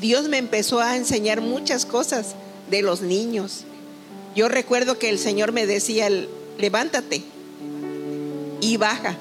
Dios 0.00 0.28
me 0.28 0.38
empezó 0.38 0.80
a 0.80 0.96
enseñar 0.96 1.40
muchas 1.40 1.86
cosas 1.86 2.34
de 2.72 2.82
los 2.82 3.00
niños. 3.00 3.60
Yo 4.34 4.48
recuerdo 4.48 4.98
que 4.98 5.08
el 5.08 5.20
Señor 5.20 5.52
me 5.52 5.64
decía, 5.64 6.08
levántate 6.58 7.22
y 8.60 8.78
baja. 8.78 9.16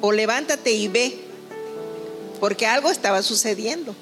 O 0.00 0.12
levántate 0.12 0.70
y 0.70 0.86
ve, 0.86 1.18
porque 2.38 2.64
algo 2.68 2.92
estaba 2.92 3.22
sucediendo. 3.22 3.92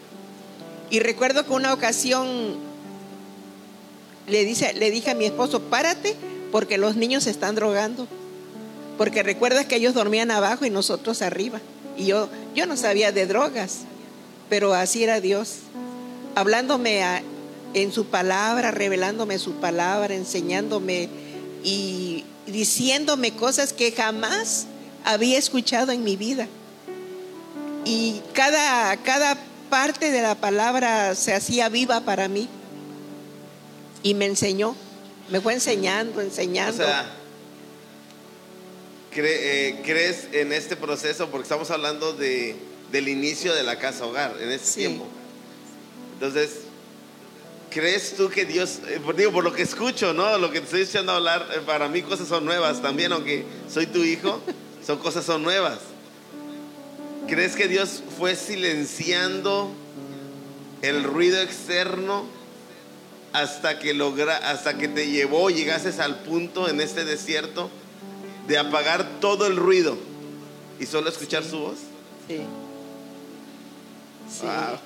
Y 0.91 1.01
recuerdo 1.01 1.47
que 1.47 1.53
una 1.55 1.73
ocasión 1.73 2.57
le, 4.27 4.45
le 4.75 4.91
dije 4.91 5.11
a 5.11 5.15
mi 5.15 5.25
esposo, 5.25 5.63
párate 5.63 6.15
porque 6.53 6.77
los 6.77 6.95
niños 6.95 7.25
se 7.25 7.31
están 7.31 7.55
drogando. 7.55 8.07
Porque 8.97 9.23
recuerdas 9.23 9.67
que 9.67 9.77
ellos 9.77 9.95
dormían 9.95 10.31
abajo 10.31 10.65
y 10.65 10.71
nosotros 10.71 11.23
arriba. 11.23 11.61
Y 11.97 12.07
yo, 12.07 12.29
yo 12.55 12.67
no 12.67 12.77
sabía 12.77 13.13
de 13.13 13.27
drogas, 13.27 13.81
pero 14.49 14.75
así 14.75 15.05
era 15.05 15.21
Dios, 15.21 15.57
hablándome 16.35 17.03
en 17.75 17.93
su 17.93 18.07
palabra, 18.07 18.71
revelándome 18.71 19.39
su 19.39 19.55
palabra, 19.55 20.15
enseñándome 20.15 21.09
y 21.63 22.25
diciéndome 22.47 23.33
cosas 23.33 23.73
que 23.73 23.93
jamás 23.93 24.67
había 25.05 25.39
escuchado 25.39 25.93
en 25.93 26.05
mi 26.05 26.17
vida. 26.17 26.47
Y 27.85 28.21
cada, 28.33 28.97
cada 28.99 29.37
parte 29.71 30.11
de 30.11 30.23
la 30.23 30.35
palabra 30.35 31.15
se 31.15 31.35
hacía 31.35 31.69
viva 31.69 32.01
para 32.01 32.29
mí. 32.29 32.49
Y 34.03 34.15
me 34.15 34.27
enseñó, 34.27 34.75
me 35.31 35.41
fue 35.41 35.55
enseñando, 35.55 36.21
enseñando. 36.21 36.85
Cre- 39.15 39.23
eh, 39.27 39.81
¿crees 39.85 40.29
en 40.33 40.53
este 40.53 40.77
proceso? 40.77 41.29
Porque 41.29 41.45
estamos 41.45 41.71
hablando 41.71 42.13
de, 42.13 42.57
del 42.91 43.09
inicio 43.09 43.55
de 43.55 43.63
la 43.63 43.79
casa 43.79 44.05
hogar, 44.07 44.37
en 44.41 44.51
este 44.51 44.67
Sí. 44.67 44.75
tiempo. 44.81 45.07
Entonces, 46.15 46.51
¿crees 47.71 48.15
tú 48.17 48.29
que 48.29 48.45
Dios, 48.45 48.79
eh, 48.89 49.01
por- 49.05 49.17
digo, 49.17 49.33
por 49.33 49.45
lo 49.45 49.53
que 49.53 49.63
escucho, 49.63 50.13
¿no? 50.13 50.37
Lo 50.39 50.51
que 50.51 50.59
te 50.61 50.65
estoy 50.67 50.81
escuchando 50.83 51.13
hablar, 51.13 51.47
eh, 51.55 51.61
para 51.65 51.89
mí 51.89 52.03
cosas 52.03 52.29
son 52.29 52.45
nuevas 52.45 52.83
también, 52.83 53.13
aunque 53.13 53.45
soy 53.73 53.87
tu 53.87 54.03
hijo, 54.05 54.41
son 54.87 54.99
cosas 54.99 55.25
son 55.25 55.43
nuevas. 55.43 55.79
¿Crees 57.29 57.57
que 57.57 57.69
Dios 57.69 58.03
fue 58.19 58.37
silenciando 58.37 59.73
el 60.83 61.03
ruido 61.05 61.41
externo 61.41 62.27
hasta 63.33 63.79
que 63.79 63.95
logra, 63.95 64.37
hasta 64.51 64.77
que 64.77 64.87
te 64.89 65.09
llevó, 65.09 65.49
llegases 65.51 65.99
al 65.99 66.21
punto 66.21 66.69
en 66.69 66.81
este 66.81 67.05
desierto 67.05 67.71
de 68.47 68.59
apagar 68.59 69.21
todo 69.21 69.47
el 69.47 69.57
ruido 69.57 69.97
y 70.79 70.87
solo 70.87 71.09
escuchar 71.09 71.45
su 71.45 71.59
voz? 71.59 71.77
Sí. 72.29 72.41
Sí. 74.33 74.43
Wow. 74.47 74.79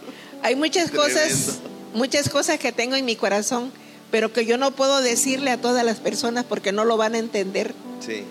Hay 0.43 0.57
muchas 0.57 0.91
cosas, 0.91 1.59
muchas 1.95 2.29
cosas 2.29 2.59
que 2.59 2.73
tengo 2.73 2.97
en 2.97 3.05
mi 3.05 3.17
corazón, 3.17 3.73
pero 4.11 4.33
que 4.33 4.47
yo 4.47 4.59
no 4.59 4.71
puedo 4.71 5.01
decirle 5.01 5.51
a 5.51 5.61
todas 5.61 5.85
las 5.85 5.99
personas 5.99 6.45
porque 6.45 6.73
no 6.73 6.85
lo 6.85 6.97
van 6.97 7.15
a 7.15 7.19
entender, 7.19 7.75
Sí, 8.05 8.25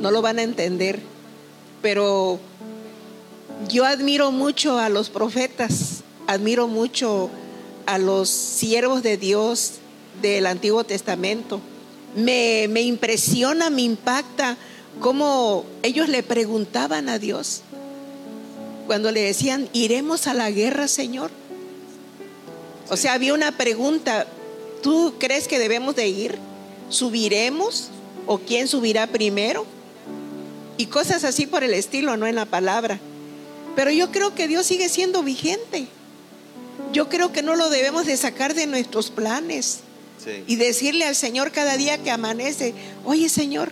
no 0.00 0.10
lo 0.10 0.22
van 0.22 0.38
a 0.38 0.42
entender. 0.42 1.00
Pero 1.82 2.40
yo 3.68 3.84
admiro 3.84 4.30
mucho 4.30 4.78
a 4.78 4.88
los 4.88 5.10
profetas, 5.10 6.02
admiro 6.26 6.66
mucho 6.66 7.30
a 7.86 7.98
los 7.98 8.30
siervos 8.30 9.02
de 9.02 9.16
Dios 9.16 9.74
del 10.22 10.46
Antiguo 10.46 10.84
Testamento. 10.84 11.60
Me, 12.16 12.66
me 12.68 12.82
impresiona, 12.82 13.70
me 13.70 13.82
impacta 13.82 14.56
cómo 15.00 15.64
ellos 15.82 16.08
le 16.08 16.22
preguntaban 16.22 17.08
a 17.08 17.18
Dios 17.18 17.62
cuando 18.86 19.10
le 19.10 19.22
decían, 19.22 19.68
¿iremos 19.72 20.26
a 20.26 20.34
la 20.34 20.50
guerra, 20.50 20.88
Señor? 20.88 21.30
O 22.90 22.96
sea, 22.96 23.14
había 23.14 23.34
una 23.34 23.52
pregunta, 23.52 24.26
¿tú 24.82 25.14
crees 25.18 25.48
que 25.48 25.58
debemos 25.58 25.96
de 25.96 26.08
ir? 26.08 26.38
¿Subiremos? 26.90 27.88
¿O 28.26 28.38
quién 28.38 28.68
subirá 28.68 29.06
primero? 29.06 29.64
Y 30.76 30.86
cosas 30.86 31.24
así 31.24 31.46
por 31.46 31.64
el 31.64 31.72
estilo, 31.72 32.16
no 32.16 32.26
en 32.26 32.34
la 32.34 32.44
palabra. 32.44 32.98
Pero 33.74 33.90
yo 33.90 34.10
creo 34.10 34.34
que 34.34 34.48
Dios 34.48 34.66
sigue 34.66 34.88
siendo 34.88 35.22
vigente. 35.22 35.86
Yo 36.92 37.08
creo 37.08 37.32
que 37.32 37.42
no 37.42 37.56
lo 37.56 37.70
debemos 37.70 38.06
de 38.06 38.16
sacar 38.16 38.54
de 38.54 38.66
nuestros 38.66 39.10
planes 39.10 39.80
sí. 40.24 40.44
y 40.46 40.56
decirle 40.56 41.04
al 41.04 41.14
Señor 41.14 41.52
cada 41.52 41.76
día 41.76 41.98
que 42.02 42.10
amanece, 42.10 42.74
oye 43.04 43.28
Señor, 43.28 43.70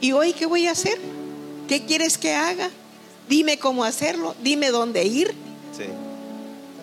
¿y 0.00 0.12
hoy 0.12 0.32
qué 0.32 0.46
voy 0.46 0.66
a 0.66 0.72
hacer? 0.72 0.98
¿Qué 1.68 1.84
quieres 1.84 2.16
que 2.18 2.32
haga? 2.34 2.70
Dime 3.28 3.58
cómo 3.58 3.84
hacerlo, 3.84 4.34
dime 4.42 4.70
dónde 4.70 5.04
ir. 5.04 5.28
sí. 5.76 5.84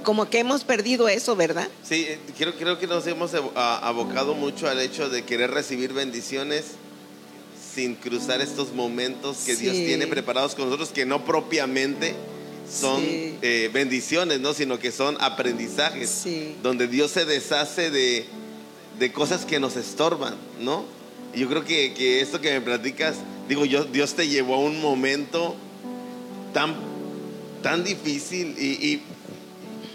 Como 0.04 0.30
que 0.30 0.40
hemos 0.40 0.66
perdido 0.66 1.08
eso, 1.08 1.34
¿verdad? 1.38 1.70
Sí, 1.88 2.04
eh, 2.06 2.20
creo, 2.38 2.54
creo 2.58 2.78
que 2.78 2.88
nos 2.88 3.08
hemos 3.08 3.32
abocado 3.56 4.34
mucho 4.34 4.68
al 4.68 4.82
hecho 4.82 5.08
de 5.08 5.24
querer 5.24 5.52
recibir 5.52 5.94
bendiciones 5.94 6.66
sin 7.74 7.96
cruzar 7.96 8.42
estos 8.42 8.74
momentos 8.74 9.38
que 9.46 9.56
Dios 9.56 9.78
tiene 9.78 10.06
preparados 10.08 10.56
con 10.56 10.66
nosotros, 10.66 10.90
que 10.90 11.06
no 11.06 11.24
propiamente 11.24 12.16
son 12.70 13.00
Sí. 13.02 13.38
eh, 13.42 13.70
bendiciones, 13.74 14.42
¿no? 14.42 14.54
sino 14.54 14.78
que 14.78 14.92
son 14.92 15.16
aprendizajes, 15.22 16.10
Sí. 16.10 16.56
donde 16.62 16.88
Dios 16.90 17.10
se 17.12 17.24
deshace 17.24 17.90
de, 17.90 18.26
de 19.00 19.12
cosas 19.12 19.46
que 19.46 19.60
nos 19.60 19.76
estorban, 19.76 20.36
¿no? 20.60 20.86
Y 21.34 21.40
yo 21.40 21.50
creo 21.50 21.64
que, 21.66 21.94
que 21.94 22.22
esto 22.22 22.40
que 22.42 22.52
me 22.52 22.62
platicas, 22.62 23.16
digo, 23.50 23.66
yo, 23.66 23.86
Dios 23.86 24.14
te 24.14 24.28
llevó 24.28 24.56
a 24.56 24.60
un 24.60 24.80
momento 24.82 25.56
tan, 26.54 26.76
tan 27.64 27.84
difícil 27.84 28.56
y, 28.58 29.02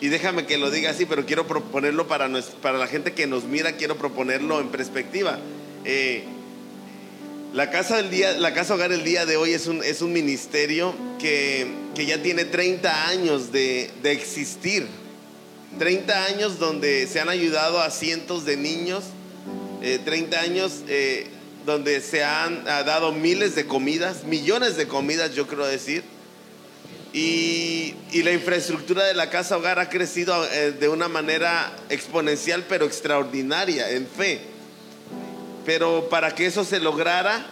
y- 0.00 0.08
déjame 0.08 0.46
que 0.46 0.58
lo 0.58 0.70
diga 0.70 0.90
así, 0.90 1.06
pero 1.06 1.26
quiero 1.26 1.46
proponerlo 1.46 2.06
para, 2.08 2.28
nues- 2.28 2.50
para 2.62 2.78
la 2.78 2.86
gente 2.86 3.12
que 3.12 3.26
nos 3.26 3.44
mira, 3.44 3.72
quiero 3.72 3.96
proponerlo 3.96 4.60
en 4.60 4.68
perspectiva. 4.68 5.38
Eh, 5.84 6.24
la, 7.52 7.70
casa 7.70 7.96
del 7.96 8.10
día, 8.10 8.32
la 8.32 8.52
Casa 8.54 8.74
Hogar 8.74 8.92
el 8.92 9.04
día 9.04 9.24
de 9.26 9.36
hoy 9.36 9.52
es 9.52 9.66
un, 9.66 9.82
es 9.82 10.02
un 10.02 10.12
ministerio 10.12 10.94
que, 11.18 11.66
que 11.94 12.04
ya 12.06 12.22
tiene 12.22 12.44
30 12.44 13.08
años 13.08 13.52
de, 13.52 13.90
de 14.02 14.12
existir. 14.12 14.86
30 15.78 16.24
años 16.24 16.58
donde 16.58 17.06
se 17.06 17.20
han 17.20 17.28
ayudado 17.28 17.80
a 17.80 17.90
cientos 17.90 18.44
de 18.44 18.56
niños, 18.56 19.04
eh, 19.82 20.00
30 20.04 20.40
años 20.40 20.82
eh, 20.88 21.28
donde 21.64 22.00
se 22.00 22.24
han 22.24 22.64
dado 22.64 23.12
miles 23.12 23.54
de 23.54 23.66
comidas, 23.66 24.24
millones 24.24 24.76
de 24.76 24.88
comidas, 24.88 25.34
yo 25.34 25.46
creo 25.46 25.66
decir. 25.66 26.02
Y, 27.12 27.94
la 28.22 28.32
infraestructura 28.32 29.04
de 29.04 29.14
la 29.14 29.30
casa 29.30 29.56
hogar 29.56 29.78
ha 29.78 29.88
crecido 29.88 30.44
eh, 30.52 30.72
de 30.72 30.88
una 30.88 31.08
manera 31.08 31.72
exponencial, 31.88 32.64
pero 32.68 32.84
extraordinaria, 32.84 33.90
en 33.90 34.06
fe. 34.06 34.40
Pero 35.64 36.08
para 36.08 36.34
que 36.34 36.46
eso 36.46 36.64
se 36.64 36.80
lograra, 36.80 37.46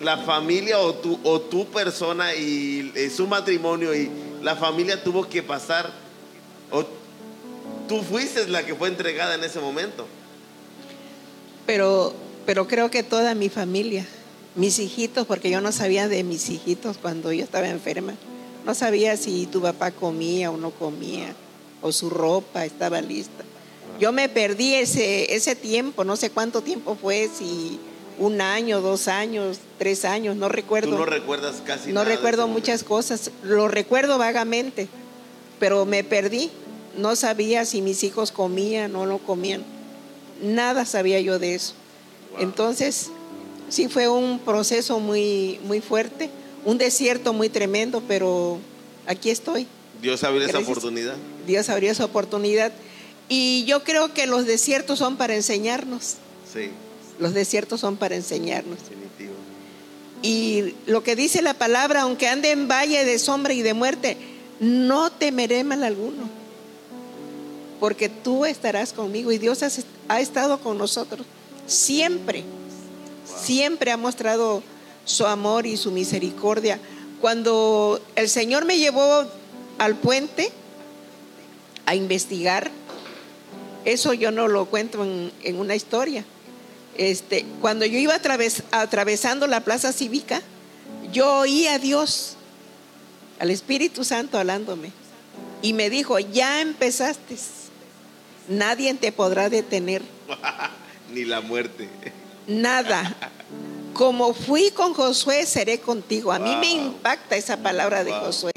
la 0.00 0.18
familia 0.18 0.78
o 0.78 0.94
tu, 0.94 1.20
o 1.22 1.40
tu 1.40 1.66
persona 1.66 2.34
y 2.34 2.92
eh, 2.94 3.10
su 3.10 3.26
matrimonio 3.26 3.94
y 3.94 4.10
la 4.42 4.56
familia 4.56 5.02
tuvo 5.02 5.28
que 5.28 5.42
pasar, 5.42 5.90
o 6.74 6.84
tú 7.88 8.02
fuiste 8.02 8.46
la 8.48 8.66
que 8.66 8.74
fue 8.74 8.88
entregada 8.88 9.34
en 9.34 9.44
ese 9.44 9.60
momento. 9.60 10.06
Pero, 11.66 12.12
pero 12.44 12.66
creo 12.66 12.90
que 12.90 13.02
toda 13.02 13.34
mi 13.34 13.48
familia, 13.48 14.06
mis 14.54 14.78
hijitos, 14.78 15.26
porque 15.26 15.50
yo 15.50 15.60
no 15.60 15.72
sabía 15.72 16.08
de 16.08 16.24
mis 16.24 16.50
hijitos 16.50 16.98
cuando 16.98 17.32
yo 17.32 17.44
estaba 17.44 17.68
enferma. 17.68 18.14
No 18.66 18.74
sabía 18.74 19.16
si 19.16 19.46
tu 19.46 19.60
papá 19.60 19.90
comía 19.90 20.50
o 20.50 20.56
no 20.56 20.70
comía, 20.70 21.34
o 21.82 21.92
su 21.92 22.10
ropa 22.10 22.64
estaba 22.64 23.00
lista. 23.00 23.44
Yo 24.00 24.10
me 24.10 24.28
perdí 24.28 24.74
ese, 24.74 25.34
ese 25.34 25.54
tiempo, 25.54 26.04
no 26.04 26.16
sé 26.16 26.30
cuánto 26.30 26.62
tiempo 26.62 26.96
fue, 27.00 27.28
si 27.32 27.78
un 28.18 28.40
año, 28.40 28.80
dos 28.80 29.08
años, 29.08 29.58
tres 29.78 30.04
años, 30.04 30.36
no 30.36 30.48
recuerdo. 30.48 30.90
Tú 30.90 30.98
no 30.98 31.06
recuerdas 31.06 31.62
casi 31.64 31.88
No 31.88 32.02
nada 32.02 32.14
recuerdo 32.14 32.48
muchas 32.48 32.82
cosas, 32.84 33.30
lo 33.42 33.68
recuerdo 33.68 34.18
vagamente, 34.18 34.88
pero 35.58 35.84
me 35.84 36.04
perdí. 36.04 36.50
No 36.98 37.16
sabía 37.16 37.64
si 37.64 37.82
mis 37.82 38.02
hijos 38.04 38.30
comían 38.32 38.94
o 38.96 39.06
no 39.06 39.18
comían. 39.18 39.62
Nada 40.42 40.84
sabía 40.84 41.20
yo 41.20 41.38
de 41.38 41.54
eso. 41.54 41.74
Wow. 42.32 42.42
Entonces, 42.42 43.10
sí 43.68 43.88
fue 43.88 44.08
un 44.08 44.38
proceso 44.38 45.00
muy, 45.00 45.58
muy 45.64 45.80
fuerte, 45.80 46.30
un 46.64 46.78
desierto 46.78 47.32
muy 47.32 47.48
tremendo, 47.48 48.02
pero 48.06 48.58
aquí 49.06 49.30
estoy. 49.30 49.66
Dios 50.02 50.22
abrió 50.24 50.46
esa 50.46 50.58
oportunidad. 50.58 51.14
Dios 51.46 51.68
abrió 51.68 51.90
esa 51.90 52.04
oportunidad. 52.04 52.72
Y 53.28 53.64
yo 53.64 53.82
creo 53.84 54.12
que 54.12 54.26
los 54.26 54.44
desiertos 54.46 54.98
son 54.98 55.16
para 55.16 55.34
enseñarnos. 55.34 56.16
Sí, 56.52 56.70
Los 57.18 57.32
desiertos 57.32 57.80
son 57.80 57.96
para 57.96 58.14
enseñarnos. 58.16 58.78
definitivo. 58.80 59.32
Y 60.22 60.74
lo 60.86 61.02
que 61.02 61.16
dice 61.16 61.42
la 61.42 61.54
palabra, 61.54 62.02
aunque 62.02 62.28
ande 62.28 62.50
en 62.50 62.68
valle 62.68 63.04
de 63.04 63.18
sombra 63.18 63.52
y 63.54 63.62
de 63.62 63.72
muerte, 63.74 64.16
no 64.60 65.10
temeré 65.10 65.64
mal 65.64 65.84
alguno, 65.84 66.28
porque 67.80 68.08
tú 68.08 68.44
estarás 68.44 68.92
conmigo 68.92 69.32
y 69.32 69.38
Dios 69.38 69.62
has- 69.62 69.84
ha 70.08 70.20
estado 70.20 70.60
con 70.60 70.78
nosotros 70.78 71.26
siempre, 71.66 72.44
siempre 73.42 73.90
ha 73.90 73.96
mostrado 73.96 74.62
su 75.04 75.26
amor 75.26 75.66
y 75.66 75.76
su 75.76 75.90
misericordia. 75.90 76.78
Cuando 77.20 78.00
el 78.16 78.28
Señor 78.28 78.64
me 78.64 78.78
llevó 78.78 79.24
al 79.78 79.94
puente 79.96 80.50
a 81.86 81.94
investigar, 81.94 82.70
eso 83.84 84.12
yo 84.14 84.30
no 84.30 84.48
lo 84.48 84.66
cuento 84.66 85.02
en, 85.04 85.30
en 85.42 85.58
una 85.58 85.74
historia. 85.74 86.24
Este, 86.96 87.44
cuando 87.60 87.84
yo 87.86 87.98
iba 87.98 88.14
atraves- 88.14 88.62
atravesando 88.70 89.46
la 89.46 89.60
plaza 89.60 89.92
cívica, 89.92 90.40
yo 91.12 91.38
oí 91.38 91.66
a 91.66 91.78
Dios, 91.78 92.36
al 93.38 93.50
Espíritu 93.50 94.04
Santo 94.04 94.38
hablándome. 94.38 94.92
Y 95.62 95.72
me 95.72 95.88
dijo, 95.90 96.18
ya 96.18 96.60
empezaste, 96.60 97.36
nadie 98.48 98.92
te 98.94 99.12
podrá 99.12 99.48
detener, 99.50 100.02
Ni 101.12 101.24
la 101.24 101.40
muerte. 101.40 101.88
nada. 102.46 103.16
Como 103.92 104.34
fui 104.34 104.70
con 104.72 104.92
Josué, 104.92 105.46
seré 105.46 105.78
contigo. 105.78 106.32
A 106.32 106.40
mí 106.40 106.56
me 106.56 106.72
impacta 106.72 107.36
esa 107.36 107.58
palabra 107.58 108.02
de 108.02 108.10
Wow. 108.10 108.20
Josué, 108.24 108.52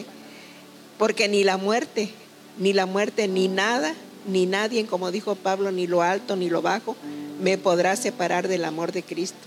porque 0.98 1.28
ni 1.28 1.44
la 1.44 1.58
muerte, 1.58 2.10
ni 2.58 2.74
la 2.74 2.88
muerte, 2.88 3.28
ni 3.28 3.48
nada, 3.48 3.94
ni 4.26 4.48
nadie, 4.48 4.88
como 4.88 5.12
dijo 5.12 5.36
Pablo, 5.36 5.72
ni 5.72 5.86
lo 5.86 6.02
alto, 6.02 6.36
ni 6.36 6.50
lo 6.50 6.64
bajo, 6.64 6.96
me 7.40 7.60
podrá 7.60 7.96
separar 7.96 8.48
del 8.48 8.66
amor 8.66 8.92
de 8.94 9.04
Cristo, 9.04 9.38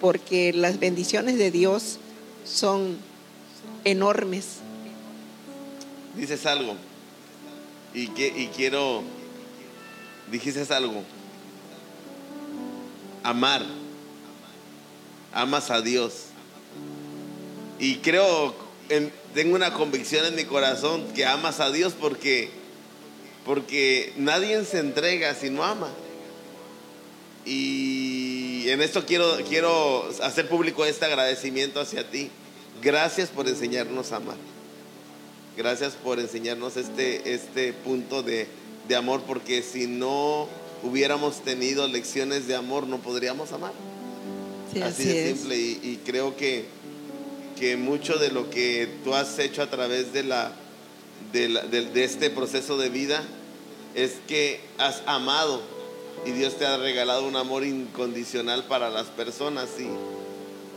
porque 0.00 0.54
las 0.54 0.78
bendiciones 0.80 1.36
de 1.36 1.50
Dios 1.50 1.98
son 2.46 2.96
enormes. 3.84 4.46
Dices 6.16 6.46
algo. 6.46 6.74
Y, 7.92 8.08
que, 8.08 8.28
y 8.28 8.46
quiero. 8.56 9.02
Dijiste 10.30 10.72
algo. 10.74 11.02
Amar. 13.22 13.64
Amas 15.32 15.70
a 15.70 15.80
Dios. 15.80 16.24
Y 17.78 17.96
creo, 17.96 18.54
en- 18.88 19.12
tengo 19.34 19.54
una 19.54 19.72
convicción 19.72 20.26
en 20.26 20.34
mi 20.34 20.44
corazón 20.44 21.06
que 21.14 21.24
amas 21.24 21.60
a 21.60 21.70
Dios 21.70 21.94
porque, 21.98 22.50
porque 23.44 24.12
nadie 24.16 24.64
se 24.64 24.78
entrega 24.80 25.34
si 25.34 25.50
no 25.50 25.64
ama. 25.64 25.88
Y 27.44 28.68
en 28.68 28.82
esto 28.82 29.06
quiero, 29.06 29.38
quiero 29.48 30.10
hacer 30.22 30.48
público 30.48 30.84
este 30.84 31.04
agradecimiento 31.04 31.80
hacia 31.80 32.10
ti. 32.10 32.30
Gracias 32.82 33.28
por 33.30 33.48
enseñarnos 33.48 34.12
a 34.12 34.16
amar. 34.16 34.36
Gracias 35.56 35.94
por 35.94 36.20
enseñarnos 36.20 36.76
este, 36.76 37.34
este 37.34 37.72
punto 37.72 38.22
de, 38.22 38.46
de 38.88 38.96
amor, 38.96 39.22
porque 39.26 39.62
si 39.62 39.86
no 39.86 40.48
hubiéramos 40.82 41.42
tenido 41.42 41.86
lecciones 41.88 42.46
de 42.48 42.54
amor, 42.56 42.86
no 42.86 42.98
podríamos 42.98 43.52
amar. 43.52 43.72
Sí, 44.72 44.80
así, 44.82 45.02
así 45.02 45.08
de 45.08 45.30
es. 45.30 45.38
simple. 45.38 45.56
Y, 45.56 45.80
y 45.82 46.00
creo 46.04 46.36
que, 46.36 46.64
que 47.58 47.76
mucho 47.76 48.16
de 48.18 48.30
lo 48.30 48.50
que 48.50 48.88
tú 49.04 49.14
has 49.14 49.38
hecho 49.38 49.62
a 49.62 49.70
través 49.70 50.12
de, 50.12 50.22
la, 50.24 50.52
de, 51.32 51.48
la- 51.48 51.62
de- 51.62 51.86
de 51.86 52.04
este 52.04 52.30
proceso 52.30 52.76
de 52.78 52.88
vida 52.88 53.22
es 53.94 54.12
que 54.26 54.60
has 54.78 55.02
amado 55.06 55.60
y 56.26 56.30
Dios 56.32 56.56
te 56.58 56.66
ha 56.66 56.76
regalado 56.76 57.26
un 57.26 57.36
amor 57.36 57.64
incondicional 57.64 58.64
para 58.64 58.90
las 58.90 59.06
personas 59.06 59.68
y, 59.78 59.84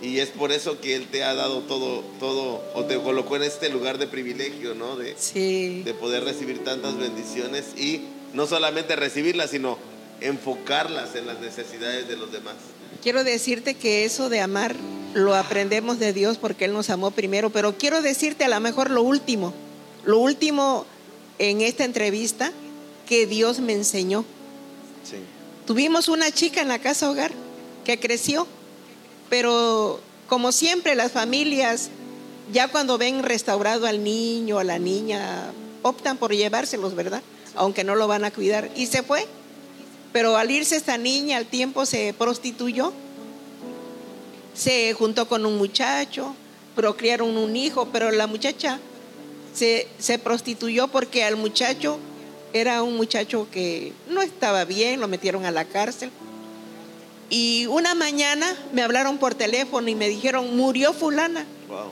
y 0.01 0.19
es 0.19 0.29
por 0.29 0.51
eso 0.51 0.79
que 0.81 0.95
Él 0.95 1.07
te 1.11 1.23
ha 1.23 1.33
dado 1.33 1.59
todo, 1.61 2.03
todo 2.19 2.63
o 2.73 2.85
te 2.85 2.97
colocó 2.97 3.35
en 3.35 3.43
este 3.43 3.69
lugar 3.69 3.97
de 3.97 4.07
privilegio, 4.07 4.73
¿no? 4.75 4.95
De, 4.97 5.15
Sí. 5.17 5.83
de 5.83 5.93
poder 5.93 6.23
recibir 6.23 6.63
tantas 6.63 6.97
bendiciones 6.97 7.65
y 7.77 8.01
no 8.33 8.47
solamente 8.47 8.95
recibirlas, 8.95 9.51
sino 9.51 9.77
enfocarlas 10.21 11.15
en 11.15 11.27
las 11.27 11.39
necesidades 11.39 12.07
de 12.07 12.15
los 12.17 12.31
demás. 12.31 12.55
Quiero 13.03 13.23
decirte 13.23 13.73
que 13.75 14.05
eso 14.05 14.29
de 14.29 14.39
amar 14.39 14.75
lo 15.13 15.35
aprendemos 15.35 15.99
de 15.99 16.13
Dios 16.13 16.37
porque 16.37 16.65
Él 16.65 16.73
nos 16.73 16.89
amó 16.89 17.11
primero, 17.11 17.49
pero 17.49 17.75
quiero 17.77 18.01
decirte 18.01 18.43
a 18.45 18.47
lo 18.49 18.59
mejor 18.59 18.89
lo 18.91 19.01
último, 19.03 19.53
lo 20.05 20.19
último 20.19 20.85
en 21.39 21.61
esta 21.61 21.83
entrevista 21.83 22.51
que 23.07 23.25
Dios 23.25 23.59
me 23.59 23.73
enseñó. 23.73 24.23
Sí. 25.03 25.17
Tuvimos 25.65 26.07
una 26.07 26.31
chica 26.31 26.61
en 26.61 26.67
la 26.67 26.79
casa 26.79 27.09
hogar 27.09 27.31
que 27.83 27.99
creció, 27.99 28.47
pero 29.31 30.01
como 30.27 30.51
siempre 30.51 30.93
las 30.93 31.13
familias, 31.13 31.89
ya 32.51 32.67
cuando 32.67 32.97
ven 32.97 33.23
restaurado 33.23 33.87
al 33.87 34.03
niño, 34.03 34.59
a 34.59 34.65
la 34.65 34.77
niña, 34.77 35.53
optan 35.83 36.17
por 36.17 36.33
llevárselos, 36.35 36.95
¿verdad? 36.95 37.21
Aunque 37.55 37.85
no 37.85 37.95
lo 37.95 38.09
van 38.09 38.25
a 38.25 38.31
cuidar. 38.31 38.69
Y 38.75 38.87
se 38.87 39.03
fue. 39.03 39.25
Pero 40.11 40.35
al 40.35 40.51
irse 40.51 40.75
esta 40.75 40.97
niña, 40.97 41.37
al 41.37 41.45
tiempo 41.45 41.85
se 41.85 42.13
prostituyó, 42.13 42.91
se 44.53 44.91
juntó 44.91 45.29
con 45.29 45.45
un 45.45 45.57
muchacho, 45.57 46.35
procrearon 46.75 47.37
un 47.37 47.55
hijo, 47.55 47.87
pero 47.93 48.11
la 48.11 48.27
muchacha 48.27 48.81
se, 49.53 49.87
se 49.97 50.19
prostituyó 50.19 50.89
porque 50.89 51.23
al 51.23 51.37
muchacho 51.37 51.99
era 52.51 52.83
un 52.83 52.97
muchacho 52.97 53.47
que 53.49 53.93
no 54.09 54.21
estaba 54.21 54.65
bien, 54.65 54.99
lo 54.99 55.07
metieron 55.07 55.45
a 55.45 55.51
la 55.51 55.63
cárcel. 55.63 56.11
Y 57.31 57.65
una 57.67 57.95
mañana 57.95 58.53
me 58.73 58.81
hablaron 58.81 59.17
por 59.17 59.35
teléfono 59.35 59.87
y 59.87 59.95
me 59.95 60.09
dijeron, 60.09 60.57
murió 60.57 60.91
fulana. 60.91 61.45
Wow. 61.69 61.91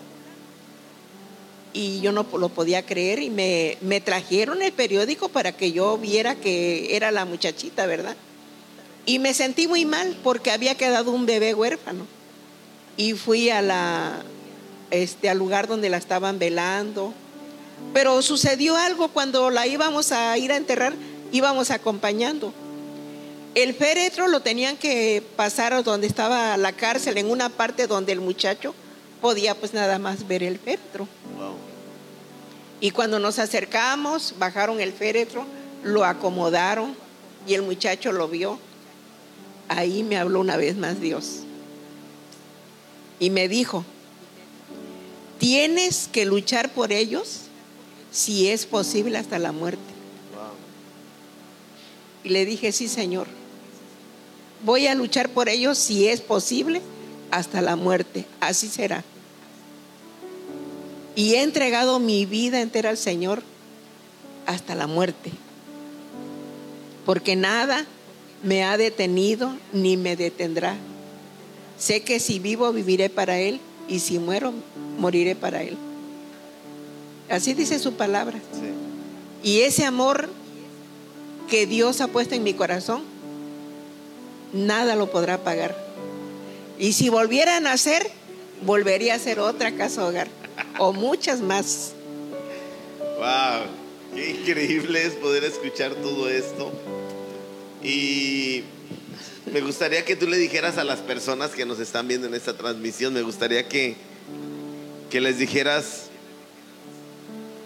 Y 1.71 2.02
yo 2.02 2.12
no 2.12 2.25
lo 2.38 2.49
podía 2.49 2.86
creer 2.86 3.23
y 3.23 3.30
me, 3.30 3.78
me 3.80 4.02
trajeron 4.02 4.62
el 4.62 4.73
periódico 4.73 5.30
para 5.30 5.54
que 5.54 5.71
yo 5.71 5.97
viera 5.97 6.36
que 6.36 6.93
era 6.97 7.12
la 7.12 7.23
muchachita, 7.23 7.86
¿verdad? 7.86 8.17
Y 9.06 9.19
me 9.19 9.34
sentí 9.34 9.69
muy 9.69 9.86
mal 9.86 10.17
porque 10.23 10.52
había 10.52 10.75
quedado 10.75 11.12
un 11.12 11.25
bebé 11.25 11.54
huérfano. 11.54 12.06
Y 12.97 13.13
fui 13.13 13.49
a 13.49 13.62
la, 13.62 14.21
este, 14.91 15.30
al 15.30 15.38
lugar 15.38 15.67
donde 15.67 15.89
la 15.89 15.95
estaban 15.95 16.38
velando. 16.38 17.13
Pero 17.93 18.21
sucedió 18.21 18.75
algo 18.75 19.08
cuando 19.08 19.49
la 19.52 19.67
íbamos 19.67 20.12
a 20.12 20.38
ir 20.38 20.52
a 20.52 20.58
enterrar, 20.58 20.95
íbamos 21.32 21.71
acompañando. 21.71 22.54
El 23.55 23.73
féretro 23.73 24.27
lo 24.27 24.41
tenían 24.41 24.77
que 24.77 25.23
pasar 25.35 25.73
a 25.73 25.81
donde 25.81 26.07
estaba 26.07 26.55
la 26.57 26.71
cárcel, 26.73 27.17
en 27.17 27.29
una 27.29 27.49
parte 27.49 27.88
donde 27.88 28.12
el 28.12 28.21
muchacho 28.21 28.75
podía 29.21 29.55
pues 29.55 29.73
nada 29.73 29.97
más 29.99 30.27
ver 30.27 30.43
el 30.43 30.59
féretro. 30.59 31.07
Wow. 31.38 31.55
Y 32.79 32.91
cuando 32.91 33.19
nos 33.19 33.39
acercamos, 33.39 34.35
bajaron 34.38 34.79
el 34.79 34.93
féretro, 34.93 35.45
lo 35.83 36.05
acomodaron 36.05 36.95
y 37.47 37.53
el 37.53 37.63
muchacho 37.63 38.12
lo 38.12 38.27
vio. 38.27 38.59
Ahí 39.67 40.03
me 40.03 40.17
habló 40.17 40.39
una 40.39 40.55
vez 40.55 40.77
más 40.77 41.01
Dios. 41.01 41.41
Y 43.19 43.31
me 43.31 43.47
dijo, 43.47 43.83
tienes 45.39 46.07
que 46.07 46.25
luchar 46.25 46.71
por 46.71 46.91
ellos 46.91 47.41
si 48.12 48.49
es 48.49 48.65
posible 48.65 49.17
hasta 49.17 49.39
la 49.39 49.51
muerte. 49.51 49.81
Wow. 50.33 50.53
Y 52.23 52.29
le 52.29 52.45
dije, 52.45 52.71
sí, 52.71 52.88
Señor, 52.88 53.27
voy 54.63 54.88
a 54.88 54.95
luchar 54.95 55.30
por 55.30 55.50
ellos 55.50 55.78
si 55.78 56.08
es 56.08 56.22
posible 56.22 56.82
hasta 57.32 57.62
la 57.62 57.76
muerte. 57.76 58.26
Así 58.39 58.67
será. 58.67 59.04
Y 61.15 61.36
he 61.36 61.43
entregado 61.43 62.00
mi 62.00 62.26
vida 62.26 62.62
entera 62.62 62.89
al 62.89 62.98
Señor 62.98 63.43
hasta 64.45 64.76
la 64.76 64.88
muerte. 64.88 65.32
Porque 67.06 67.36
nada 67.36 67.86
me 68.43 68.63
ha 68.63 68.78
detenido 68.78 69.56
ni 69.74 69.98
me 69.98 70.15
detendrá. 70.15 70.76
Sé 71.78 72.02
que 72.02 72.19
si 72.19 72.39
vivo, 72.39 72.72
viviré 72.72 73.10
para 73.10 73.39
Él. 73.39 73.60
Y 73.88 74.00
si 74.00 74.19
muero, 74.19 74.54
moriré 74.98 75.36
para 75.36 75.63
Él. 75.63 75.78
Así 77.30 77.54
dice 77.54 77.80
su 77.80 77.93
palabra. 77.93 78.39
Sí. 78.54 79.50
Y 79.50 79.62
ese 79.62 79.86
amor 79.86 80.30
que 81.50 81.65
Dios 81.65 82.02
ha 82.02 82.08
puesto 82.08 82.36
en 82.36 82.43
mi 82.43 82.54
corazón, 82.54 83.02
nada 84.53 84.95
lo 84.95 85.12
podrá 85.12 85.39
pagar. 85.39 85.75
Y 86.77 86.93
si 86.93 87.09
volviera 87.09 87.57
a 87.57 87.59
nacer, 87.59 88.09
volvería 88.62 89.15
a 89.15 89.19
ser 89.19 89.39
otra 89.39 89.75
casa 89.75 90.05
hogar 90.05 90.27
o 90.77 90.93
muchas 90.93 91.41
más. 91.41 91.93
Wow, 93.17 93.65
qué 94.15 94.29
increíble 94.31 95.05
es 95.05 95.13
poder 95.13 95.43
escuchar 95.43 95.93
todo 95.95 96.29
esto. 96.29 96.71
Y 97.83 98.63
me 99.51 99.62
gustaría 99.62 100.05
que 100.05 100.15
tú 100.15 100.27
le 100.27 100.38
dijeras 100.38 100.77
a 100.77 100.83
las 100.83 100.99
personas 100.99 101.51
que 101.51 101.65
nos 101.65 101.79
están 101.79 102.07
viendo 102.07 102.27
en 102.27 102.33
esta 102.33 102.55
transmisión, 102.55 103.13
me 103.13 103.21
gustaría 103.21 103.67
que, 103.67 103.95
que 105.09 105.21
les 105.21 105.38
dijeras, 105.38 106.09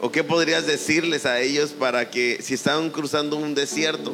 o 0.02 0.12
qué 0.12 0.24
podrías 0.24 0.66
decirles 0.66 1.26
a 1.26 1.40
ellos 1.42 1.72
para 1.72 2.10
que 2.10 2.40
si 2.42 2.54
están 2.54 2.90
cruzando 2.90 3.38
un 3.38 3.54
desierto, 3.56 4.14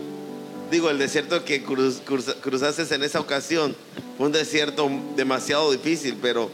digo, 0.71 0.89
el 0.89 0.97
desierto 0.99 1.43
que 1.45 1.63
cruz- 1.63 2.01
cruza- 2.05 2.35
cruzaste 2.41 2.93
en 2.95 3.03
esa 3.03 3.19
ocasión 3.19 3.75
fue 4.17 4.27
un 4.27 4.31
desierto 4.31 4.89
demasiado 5.15 5.71
difícil, 5.71 6.17
pero 6.21 6.49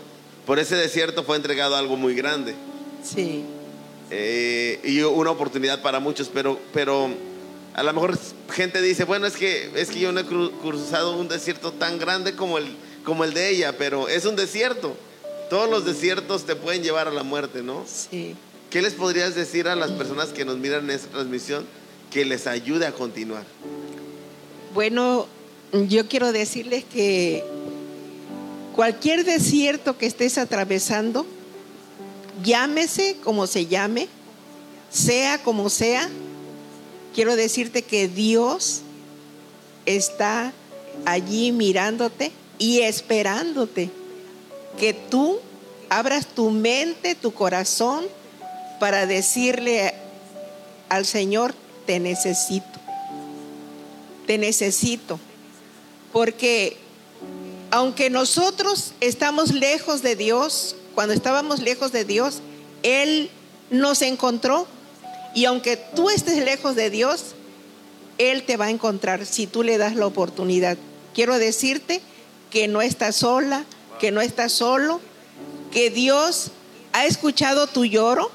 por 0.46 0.60
ese 0.60 0.76
desierto 0.76 1.24
fue 1.24 1.36
entregado 1.38 1.76
algo 1.76 1.96
muy 1.98 2.16
grande. 2.16 2.56
Sí, 3.04 3.44
Eh, 4.12 4.80
y 4.84 5.02
una 5.02 5.32
oportunidad 5.32 5.82
para 5.82 6.00
muchos, 6.00 6.30
pero, 6.32 6.60
pero 6.74 7.10
a 7.74 7.82
lo 7.82 7.92
mejor 7.92 8.16
gente 8.54 8.80
dice, 8.82 9.04
bueno, 9.04 9.26
es 9.26 9.36
que, 9.36 9.72
es 9.76 9.90
que 9.90 10.00
yo 10.00 10.12
no 10.12 10.20
he 10.20 10.26
cru- 10.26 10.52
cruzado 10.62 11.18
un 11.18 11.28
desierto 11.28 11.72
tan 11.72 11.98
grande 11.98 12.36
como 12.36 12.60
el, 12.60 12.68
como 13.04 13.24
el 13.24 13.34
de 13.34 13.50
ella, 13.50 13.76
pero 13.80 14.08
es 14.08 14.26
un 14.26 14.36
desierto. 14.36 14.96
Todos 15.50 15.68
los 15.72 15.86
desiertos 15.86 16.44
te 16.46 16.56
pueden 16.56 16.84
llevar 16.84 17.08
a 17.08 17.12
la 17.12 17.24
muerte, 17.24 17.64
¿no? 17.64 17.84
sí. 17.88 18.36
¿Qué 18.70 18.82
les 18.82 18.94
podrías 18.94 19.36
decir 19.36 19.68
a 19.70 19.76
las 19.76 19.90
personas 19.92 20.30
que 20.30 20.44
nos 20.46 20.58
miran 20.58 20.84
en 20.84 20.92
esta 20.92 21.08
transmisión 21.08 21.66
que 22.12 22.26
les 22.26 22.46
ayude 22.46 22.86
a 22.86 22.92
continuar? 22.92 23.44
Bueno, 24.76 25.26
yo 25.88 26.10
quiero 26.10 26.34
decirles 26.34 26.84
que 26.84 27.46
cualquier 28.76 29.24
desierto 29.24 29.98
que 29.98 30.06
estés 30.06 30.38
atravesando, 30.38 31.26
llámese 32.44 33.16
como 33.24 33.48
se 33.48 33.68
llame, 33.68 34.10
sea 34.92 35.42
como 35.42 35.70
sea, 35.70 36.10
quiero 37.14 37.38
decirte 37.38 37.84
que 37.84 38.10
Dios 38.10 38.82
está 39.86 40.52
allí 41.06 41.54
mirándote 41.54 42.34
y 42.58 42.82
esperándote 42.82 43.90
que 44.78 44.92
tú 44.92 45.40
abras 45.88 46.28
tu 46.28 46.50
mente, 46.50 47.16
tu 47.16 47.34
corazón 47.34 48.04
para 48.82 49.06
decirle 49.06 49.94
al 50.90 51.06
Señor, 51.06 51.56
te 51.86 52.02
necesito, 52.02 52.85
te 54.26 54.38
necesito, 54.38 55.20
porque 56.12 56.78
aunque 57.72 58.10
nosotros 58.10 58.94
estamos 59.02 59.52
lejos 59.54 60.02
de 60.02 60.16
Dios, 60.16 60.76
cuando 60.94 61.14
estábamos 61.14 61.60
lejos 61.62 61.92
de 61.92 62.06
Dios, 62.06 62.42
Él 62.84 63.30
nos 63.70 64.02
encontró 64.02 64.68
y 65.34 65.46
aunque 65.46 65.78
tú 65.78 66.10
estés 66.10 66.44
lejos 66.44 66.76
de 66.76 66.90
Dios, 66.90 67.36
Él 68.18 68.44
te 68.44 68.58
va 68.58 68.66
a 68.66 68.70
encontrar 68.70 69.26
si 69.26 69.48
tú 69.48 69.64
le 69.64 69.78
das 69.78 69.96
la 69.96 70.08
oportunidad. 70.08 70.78
Quiero 71.14 71.38
decirte 71.38 72.02
que 72.50 72.68
no 72.68 72.82
estás 72.82 73.18
sola, 73.18 73.66
que 74.00 74.12
no 74.12 74.22
estás 74.22 74.54
solo, 74.54 75.02
que 75.72 75.90
Dios 75.90 76.52
ha 76.94 77.06
escuchado 77.06 77.68
tu 77.68 77.84
lloro, 77.84 78.32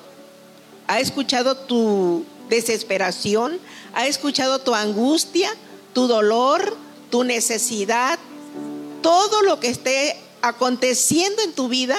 ha 0.86 1.00
escuchado 1.00 1.56
tu, 1.56 2.26
desesperación, 2.50 3.58
ha 3.94 4.06
escuchado 4.06 4.58
tu 4.58 4.74
angustia, 4.74 5.48
tu 5.92 6.06
dolor, 6.06 6.76
tu 7.10 7.24
necesidad, 7.24 8.18
todo 9.02 9.42
lo 9.42 9.60
que 9.60 9.68
esté 9.68 10.16
aconteciendo 10.42 11.42
en 11.42 11.52
tu 11.52 11.68
vida, 11.68 11.96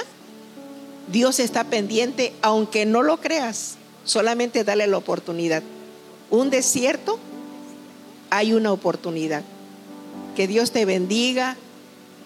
Dios 1.10 1.40
está 1.40 1.64
pendiente, 1.64 2.32
aunque 2.42 2.86
no 2.86 3.02
lo 3.02 3.18
creas, 3.18 3.76
solamente 4.04 4.64
dale 4.64 4.86
la 4.86 4.96
oportunidad. 4.96 5.62
Un 6.30 6.50
desierto, 6.50 7.18
hay 8.30 8.52
una 8.52 8.72
oportunidad. 8.72 9.42
Que 10.36 10.46
Dios 10.46 10.72
te 10.72 10.84
bendiga 10.84 11.56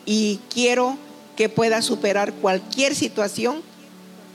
y 0.05 0.39
quiero 0.53 0.97
que 1.37 1.49
puedas 1.49 1.85
superar 1.85 2.33
cualquier 2.35 2.95
situación, 2.95 3.63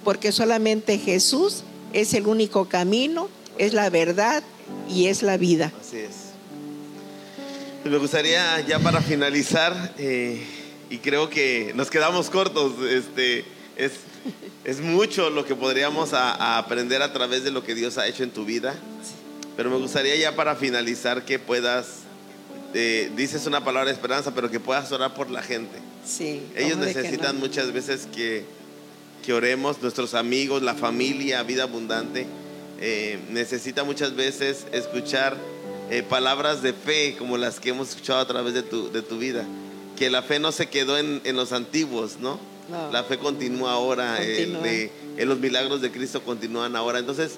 porque 0.03 0.31
solamente 0.31 0.97
Jesús 0.97 1.63
es 1.93 2.13
el 2.13 2.27
único 2.27 2.65
camino, 2.65 3.29
es 3.57 3.73
la 3.73 3.89
verdad 3.89 4.43
y 4.89 5.07
es 5.07 5.23
la 5.23 5.37
vida. 5.37 5.71
Así 5.79 5.97
es. 5.97 6.30
Me 7.83 7.97
gustaría 7.97 8.59
ya 8.61 8.79
para 8.79 9.01
finalizar, 9.01 9.93
eh, 9.97 10.41
y 10.89 10.97
creo 10.99 11.29
que 11.29 11.71
nos 11.75 11.89
quedamos 11.89 12.29
cortos, 12.29 12.73
este, 12.87 13.43
es, 13.75 13.93
es 14.63 14.79
mucho 14.81 15.29
lo 15.31 15.45
que 15.45 15.55
podríamos 15.55 16.13
a- 16.13 16.33
a 16.35 16.57
aprender 16.59 17.01
a 17.01 17.11
través 17.11 17.43
de 17.43 17.49
lo 17.51 17.63
que 17.63 17.73
Dios 17.73 17.97
ha 17.97 18.07
hecho 18.07 18.23
en 18.23 18.29
tu 18.31 18.45
vida, 18.45 18.75
pero 19.57 19.69
me 19.71 19.77
gustaría 19.77 20.15
ya 20.15 20.35
para 20.35 20.55
finalizar 20.55 21.25
que 21.25 21.39
puedas, 21.39 21.87
eh, 22.75 23.11
dices 23.15 23.47
una 23.47 23.63
palabra 23.63 23.87
de 23.89 23.93
esperanza, 23.95 24.33
pero 24.35 24.51
que 24.51 24.59
puedas 24.59 24.91
orar 24.91 25.13
por 25.15 25.31
la 25.31 25.41
gente. 25.41 25.77
Sí. 26.05 26.41
Ellos 26.55 26.73
¿cómo 26.73 26.85
de 26.85 26.93
que 26.93 27.01
necesitan 27.01 27.35
no? 27.35 27.41
muchas 27.47 27.71
veces 27.73 28.07
que, 28.15 28.45
que 29.25 29.33
oremos, 29.33 29.81
nuestros 29.81 30.13
amigos, 30.13 30.61
la 30.61 30.75
familia, 30.75 31.41
vida 31.43 31.63
abundante, 31.63 32.27
eh, 32.79 33.19
necesita 33.31 33.83
muchas 33.83 34.15
veces 34.15 34.65
escuchar 34.71 35.35
eh, 35.91 36.01
palabras 36.03 36.63
de 36.63 36.73
fe 36.73 37.15
como 37.19 37.37
las 37.37 37.59
que 37.59 37.69
hemos 37.69 37.89
escuchado 37.89 38.19
a 38.19 38.27
través 38.27 38.53
de 38.55 38.63
tu, 38.63 38.91
de 38.91 39.01
tu 39.03 39.17
vida. 39.19 39.45
Que 39.97 40.09
la 40.09 40.23
fe 40.23 40.39
no 40.39 40.51
se 40.51 40.67
quedó 40.69 40.97
en, 40.97 41.21
en 41.25 41.35
los 41.35 41.51
antiguos, 41.51 42.17
¿no? 42.19 42.39
No. 42.69 42.91
La 42.91 43.03
fe 43.03 43.17
continúa 43.19 43.73
ahora, 43.73 44.23
eh, 44.23 44.47
Continúa. 44.51 45.21
en 45.21 45.29
los 45.29 45.39
milagros 45.39 45.81
de 45.81 45.91
Cristo 45.91 46.23
continúan 46.23 46.75
ahora. 46.75 46.99
Entonces, 46.99 47.33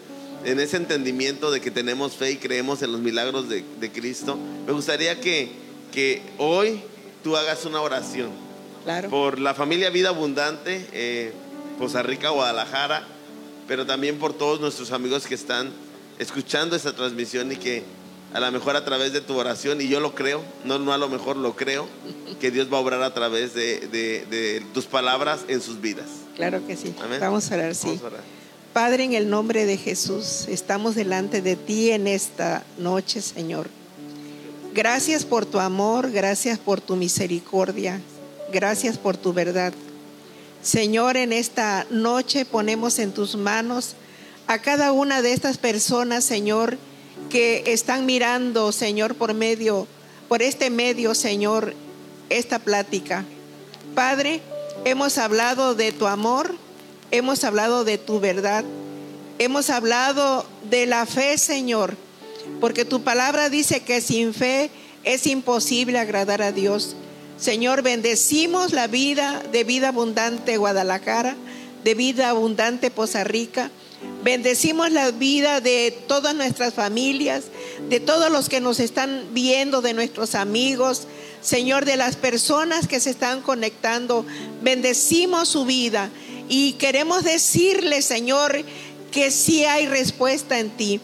en 0.46 0.60
ese 0.60 0.78
entendimiento 0.78 1.50
de 1.52 1.60
que 1.60 1.72
tenemos 1.72 2.14
fe 2.14 2.32
y 2.32 2.36
creemos 2.38 2.82
en 2.84 2.92
los 2.92 3.02
milagros 3.02 3.50
de, 3.50 3.66
de 3.80 3.92
Cristo, 3.92 4.38
me 4.68 4.72
gustaría 4.74 5.20
que, 5.20 5.50
que 5.92 6.22
hoy 6.38 6.82
tú 7.24 7.36
hagas 7.36 7.66
una 7.66 7.82
oración 7.82 8.30
Claro. 8.84 9.10
por 9.10 9.40
la 9.40 9.54
familia 9.54 9.90
Vida 9.90 10.10
Abundante, 10.10 10.86
eh, 10.94 11.32
Poza 11.80 12.04
Rica, 12.04 12.30
Guadalajara, 12.30 13.08
pero 13.68 13.86
también 13.86 14.20
por 14.20 14.34
todos 14.34 14.60
nuestros 14.60 14.92
amigos 14.92 15.26
que 15.26 15.36
están 15.36 15.72
escuchando 16.20 16.76
esta 16.76 16.94
transmisión 16.94 17.52
y 17.52 17.56
que 17.56 17.84
a 18.34 18.40
lo 18.40 18.52
mejor 18.52 18.76
a 18.76 18.84
través 18.84 19.14
de 19.14 19.22
tu 19.22 19.36
oración, 19.38 19.80
y 19.82 19.88
yo 19.88 20.00
lo 20.00 20.16
creo, 20.16 20.42
no, 20.66 20.80
no 20.80 20.92
a 20.94 20.98
lo 20.98 21.08
mejor 21.10 21.38
lo 21.38 21.56
creo, 21.56 21.88
que 22.40 22.50
Dios 22.52 22.68
va 22.72 22.78
a 22.78 22.82
obrar 22.82 23.02
a 23.04 23.14
través 23.14 23.54
de, 23.54 23.80
de- 23.88 24.26
de 24.26 24.62
tus 24.74 24.86
palabras 24.86 25.42
en 25.48 25.62
sus 25.62 25.80
vidas. 25.80 26.08
Claro 26.36 26.66
que 26.66 26.76
sí. 26.76 26.94
Amén. 27.04 27.20
Vamos 27.22 27.52
a 27.52 27.56
orar, 27.56 27.76
sí. 27.76 27.88
Vamos 27.88 28.04
a 28.04 28.08
orar. 28.08 28.22
Padre, 28.74 29.04
en 29.04 29.14
el 29.14 29.30
nombre 29.30 29.66
de 29.68 29.78
Jesús, 29.78 30.46
estamos 30.48 30.96
delante 30.96 31.42
de 31.44 31.56
ti 31.56 31.92
en 31.92 32.08
esta 32.08 32.64
noche, 32.80 33.22
Señor. 33.22 33.68
Gracias 34.74 35.24
por 35.26 35.46
tu 35.46 35.60
amor, 35.60 36.10
gracias 36.12 36.58
por 36.58 36.82
tu 36.82 36.96
misericordia, 36.96 38.02
gracias 38.52 38.98
por 38.98 39.16
tu 39.16 39.32
verdad. 39.32 39.74
Señor, 40.64 41.18
en 41.18 41.34
esta 41.34 41.86
noche 41.92 42.46
ponemos 42.46 42.98
en 42.98 43.12
tus 43.12 43.36
manos 43.36 43.94
a 44.48 44.58
cada 44.60 44.92
una 44.92 45.22
de 45.22 45.34
estas 45.34 45.58
personas, 45.60 46.24
Señor, 46.24 46.78
que 47.30 47.64
están 47.68 48.06
mirando, 48.06 48.72
Señor, 48.72 49.16
por 49.16 49.34
medio, 49.34 49.88
por 50.28 50.42
este 50.42 50.70
medio, 50.70 51.16
Señor, 51.16 51.74
esta 52.30 52.60
plática. 52.60 53.26
Padre, 53.96 54.42
hemos 54.86 55.18
hablado 55.18 55.76
de 55.76 55.92
tu 55.92 56.08
amor, 56.08 56.56
hemos 57.12 57.44
hablado 57.44 57.84
de 57.84 57.98
tu 57.98 58.20
verdad, 58.20 58.64
hemos 59.40 59.70
hablado 59.70 60.46
de 60.70 60.86
la 60.86 61.06
fe, 61.06 61.38
Señor, 61.38 61.96
porque 62.60 62.86
tu 62.86 63.04
palabra 63.04 63.50
dice 63.50 63.82
que 63.82 64.02
sin 64.02 64.34
fe 64.34 64.72
es 65.04 65.28
imposible 65.28 66.00
agradar 66.00 66.42
a 66.42 66.52
Dios. 66.52 66.96
Señor, 67.38 67.82
bendecimos 67.82 68.74
la 68.74 68.88
vida 68.88 69.44
de 69.52 69.64
vida 69.64 69.90
abundante 69.90 70.58
Guadalajara, 70.58 71.36
de 71.84 71.94
vida 71.94 72.30
abundante 72.30 72.90
Poza 72.90 73.24
Rica. 73.24 73.70
Bendecimos 74.24 74.90
la 74.90 75.12
vida 75.12 75.60
de 75.60 75.92
todas 76.08 76.34
nuestras 76.34 76.74
familias, 76.74 77.44
de 77.90 78.00
todos 78.00 78.32
los 78.32 78.48
que 78.48 78.62
nos 78.62 78.80
están 78.80 79.28
viendo, 79.34 79.82
de 79.82 79.94
nuestros 79.94 80.34
amigos, 80.34 81.08
Señor, 81.42 81.84
de 81.84 81.98
las 81.98 82.16
personas 82.16 82.88
que 82.88 83.02
se 83.02 83.10
están 83.10 83.42
conectando. 83.42 84.26
Bendecimos 84.62 85.50
su 85.50 85.66
vida 85.66 86.10
y 86.48 86.74
queremos 86.74 87.26
decirle, 87.26 88.02
Señor, 88.02 88.64
que 89.12 89.30
sí 89.30 89.66
hay 89.66 89.88
respuesta 89.88 90.58
en 90.58 90.70
ti, 90.70 91.02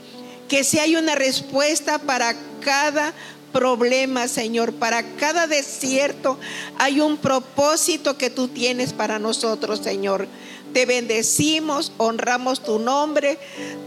que 0.47 0.63
sí 0.63 0.79
hay 0.79 0.95
una 0.95 1.15
respuesta 1.15 1.99
para 1.99 2.37
cada 2.61 3.13
problema, 3.51 4.29
Señor, 4.29 4.73
para 4.73 5.03
cada 5.17 5.45
desierto 5.45 6.39
hay 6.77 7.01
un 7.01 7.17
propósito 7.17 8.17
que 8.17 8.29
tú 8.29 8.47
tienes 8.47 8.93
para 8.93 9.19
nosotros, 9.19 9.79
Señor. 9.83 10.27
Te 10.73 10.85
bendecimos, 10.85 11.91
honramos 11.97 12.63
tu 12.63 12.79
nombre. 12.79 13.37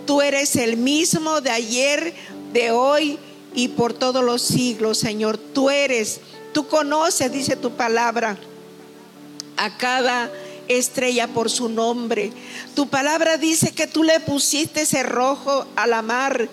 Tú 0.06 0.20
eres 0.20 0.56
el 0.56 0.76
mismo 0.76 1.40
de 1.40 1.50
ayer, 1.50 2.14
de 2.52 2.70
hoy 2.70 3.18
y 3.54 3.68
por 3.68 3.92
todos 3.92 4.24
los 4.24 4.42
siglos, 4.42 4.98
Señor. 4.98 5.38
Tú 5.38 5.70
eres, 5.70 6.20
tú 6.52 6.66
conoces, 6.66 7.32
dice 7.32 7.56
tu 7.56 7.72
palabra, 7.72 8.36
a 9.56 9.76
cada 9.76 10.30
estrella 10.68 11.28
por 11.28 11.50
su 11.50 11.68
nombre. 11.68 12.32
Tu 12.74 12.88
palabra 12.88 13.36
dice 13.36 13.72
que 13.72 13.86
tú 13.86 14.02
le 14.02 14.20
pusiste 14.20 14.86
cerrojo 14.86 15.66
a 15.76 15.86
la 15.86 16.02
mar. 16.02 16.48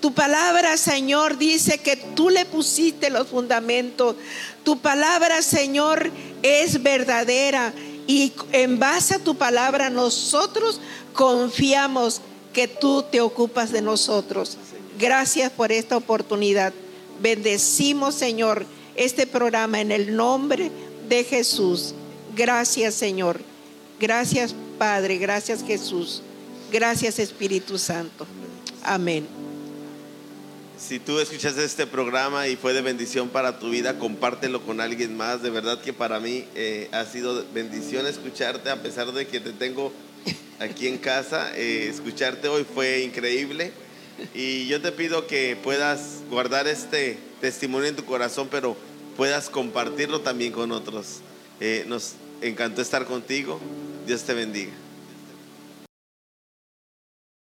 Tu 0.00 0.12
palabra, 0.12 0.76
Señor, 0.76 1.38
dice 1.38 1.78
que 1.78 1.96
tú 1.96 2.28
le 2.28 2.44
pusiste 2.44 3.08
los 3.08 3.28
fundamentos. 3.28 4.16
Tu 4.64 4.80
palabra, 4.80 5.42
Señor, 5.42 6.10
es 6.42 6.82
verdadera. 6.82 7.72
Y 8.06 8.32
en 8.52 8.78
base 8.78 9.14
a 9.14 9.18
tu 9.18 9.36
palabra 9.36 9.90
nosotros 9.90 10.80
confiamos 11.12 12.20
que 12.52 12.68
tú 12.68 13.02
te 13.02 13.20
ocupas 13.20 13.72
de 13.72 13.82
nosotros. 13.82 14.58
Gracias 14.98 15.50
por 15.50 15.72
esta 15.72 15.96
oportunidad. 15.96 16.72
Bendecimos, 17.20 18.14
Señor, 18.14 18.66
este 18.94 19.26
programa 19.26 19.80
en 19.80 19.92
el 19.92 20.14
nombre 20.14 20.70
de 21.08 21.24
Jesús. 21.24 21.94
Gracias, 22.36 22.94
Señor. 22.94 23.40
Gracias, 23.98 24.54
Padre. 24.78 25.18
Gracias, 25.18 25.62
Jesús. 25.64 26.22
Gracias, 26.70 27.18
Espíritu 27.18 27.78
Santo. 27.78 28.26
Amén. 28.82 29.41
Si 30.82 30.98
tú 30.98 31.20
escuchaste 31.20 31.64
este 31.64 31.86
programa 31.86 32.48
y 32.48 32.56
fue 32.56 32.72
de 32.72 32.82
bendición 32.82 33.28
para 33.28 33.60
tu 33.60 33.70
vida, 33.70 34.00
compártelo 34.00 34.62
con 34.62 34.80
alguien 34.80 35.16
más. 35.16 35.40
De 35.40 35.48
verdad 35.48 35.80
que 35.80 35.92
para 35.92 36.18
mí 36.18 36.44
eh, 36.56 36.88
ha 36.90 37.04
sido 37.04 37.46
bendición 37.54 38.04
escucharte, 38.08 38.68
a 38.68 38.82
pesar 38.82 39.12
de 39.12 39.28
que 39.28 39.38
te 39.38 39.52
tengo 39.52 39.92
aquí 40.58 40.88
en 40.88 40.98
casa. 40.98 41.56
eh, 41.56 41.86
escucharte 41.88 42.48
hoy 42.48 42.64
fue 42.64 43.02
increíble. 43.02 43.72
Y 44.34 44.66
yo 44.66 44.82
te 44.82 44.90
pido 44.90 45.28
que 45.28 45.56
puedas 45.62 46.18
guardar 46.28 46.66
este 46.66 47.16
testimonio 47.40 47.88
en 47.88 47.96
tu 47.96 48.04
corazón, 48.04 48.48
pero 48.50 48.76
puedas 49.16 49.50
compartirlo 49.50 50.20
también 50.22 50.52
con 50.52 50.72
otros. 50.72 51.20
Eh, 51.60 51.84
nos 51.86 52.14
encantó 52.40 52.82
estar 52.82 53.04
contigo. 53.04 53.60
Dios 54.04 54.24
te 54.24 54.34
bendiga. 54.34 54.81